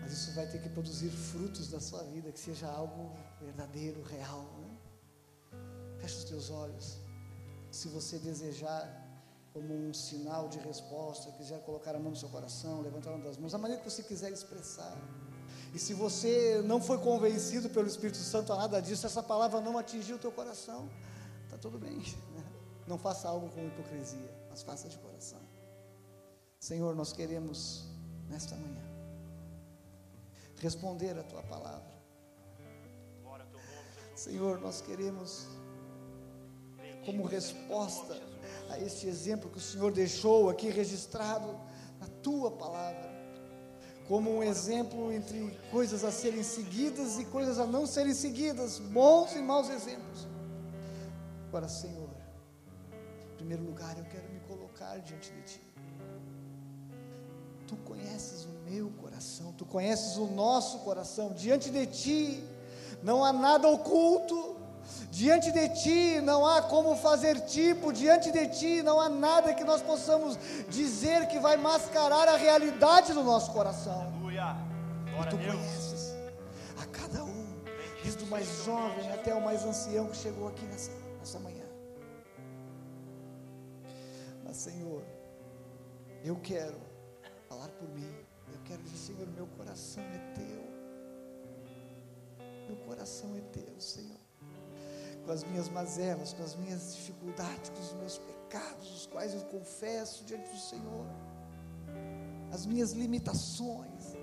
[0.00, 4.44] mas isso vai ter que produzir frutos da sua vida, que seja algo verdadeiro, real.
[4.60, 5.58] Né?
[6.00, 7.10] Feche os teus olhos
[7.70, 8.82] se você desejar,
[9.52, 13.36] como um sinal de resposta, quiser colocar a mão no seu coração, levantar uma das
[13.36, 14.96] mãos, a maneira que você quiser expressar.
[15.72, 19.78] E se você não foi convencido pelo Espírito Santo a nada disso, essa palavra não
[19.78, 20.88] atingiu o teu coração,
[21.60, 21.98] tudo bem.
[21.98, 22.44] Né?
[22.86, 25.40] Não faça algo com hipocrisia, mas faça de coração.
[26.58, 27.84] Senhor, nós queremos,
[28.28, 28.82] nesta manhã,
[30.58, 31.90] responder a tua palavra.
[34.14, 35.48] Senhor, nós queremos
[37.06, 38.20] como resposta
[38.68, 41.58] a este exemplo que o Senhor deixou aqui registrado
[41.98, 43.08] na tua palavra,
[44.06, 49.34] como um exemplo entre coisas a serem seguidas e coisas a não serem seguidas, bons
[49.34, 50.29] e maus exemplos.
[51.50, 52.08] Agora, Senhor,
[53.32, 55.60] em primeiro lugar, eu quero me colocar diante de Ti.
[57.66, 61.32] Tu conheces o meu coração, Tu conheces o nosso coração.
[61.32, 62.44] Diante de Ti
[63.02, 64.58] não há nada oculto,
[65.10, 69.62] Diante de ti não há como fazer tipo, diante de ti não há nada que
[69.62, 74.02] nós possamos dizer que vai mascarar a realidade do nosso coração.
[74.02, 74.56] Aleluia.
[75.20, 76.14] E tu conheces
[76.80, 77.46] a cada um,
[78.02, 80.90] desde o mais jovem até o mais ancião que chegou aqui nessa,
[81.20, 81.66] nessa manhã.
[84.42, 85.04] Mas, Senhor,
[86.24, 86.80] eu quero
[87.48, 88.12] falar por mim.
[88.52, 90.70] Eu quero dizer, Senhor, meu coração é teu.
[92.66, 94.18] Meu coração é teu, Senhor
[95.24, 99.42] com as minhas mazelas, com as minhas dificuldades, com os meus pecados, os quais eu
[99.42, 101.06] confesso diante do Senhor,
[102.52, 104.16] as minhas limitações,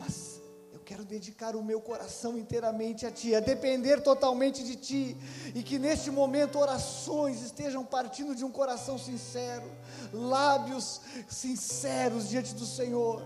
[0.00, 0.41] mas
[0.82, 5.16] quero dedicar o meu coração inteiramente a Ti, a depender totalmente de Ti,
[5.54, 9.70] e que neste momento orações estejam partindo de um coração sincero,
[10.12, 13.22] lábios sinceros diante do Senhor,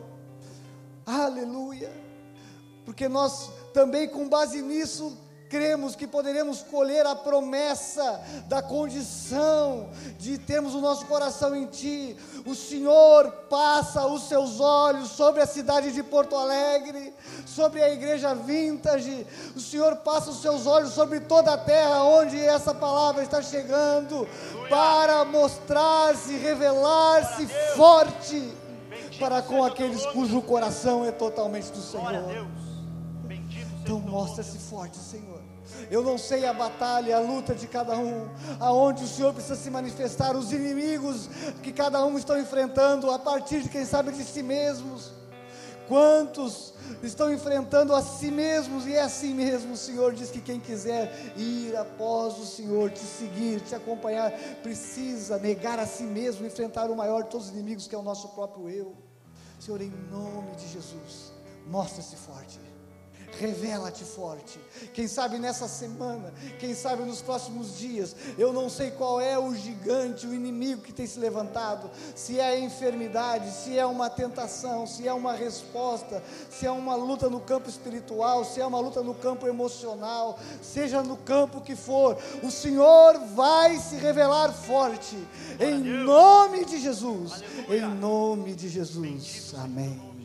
[1.05, 1.91] aleluia,
[2.85, 5.17] porque nós também, com base nisso,
[5.49, 12.17] cremos que poderemos colher a promessa da condição de termos o nosso coração em Ti.
[12.45, 17.15] O Senhor passa os seus olhos sobre a cidade de Porto Alegre,
[17.47, 19.27] sobre a igreja vintage.
[19.55, 24.27] O Senhor passa os seus olhos sobre toda a terra onde essa palavra está chegando,
[24.69, 27.47] para mostrar-se, revelar-se
[27.77, 28.53] forte
[29.19, 32.47] para com aqueles cujo coração é totalmente do Senhor.
[33.83, 35.36] Então mostra-se forte, Senhor.
[35.91, 38.29] Eu não sei a batalha, a luta de cada um,
[38.59, 41.29] aonde o Senhor precisa se manifestar, os inimigos
[41.63, 45.13] que cada um está enfrentando, a partir de quem sabe de si mesmos.
[45.89, 50.59] Quantos estão enfrentando a si mesmos, e é assim mesmo, o Senhor diz que quem
[50.59, 54.33] quiser ir após o Senhor, te seguir, te acompanhar,
[54.63, 58.03] precisa negar a si mesmo, enfrentar o maior de todos os inimigos, que é o
[58.03, 58.95] nosso próprio eu.
[59.61, 61.33] Senhor, em nome de Jesus,
[61.67, 62.66] mostra-se forte.
[63.39, 64.59] Revela-te forte.
[64.95, 69.55] Quem sabe nessa semana, quem sabe nos próximos dias, eu não sei qual é o
[69.55, 74.87] gigante, o inimigo que tem se levantado, se é a enfermidade, se é uma tentação,
[74.87, 79.03] se é uma resposta, se é uma luta no campo espiritual, se é uma luta
[79.03, 85.17] no campo emocional, seja no campo que for, o Senhor vai se revelar forte,
[85.61, 90.16] em nome de Jesus, em nome de Jesus, amém.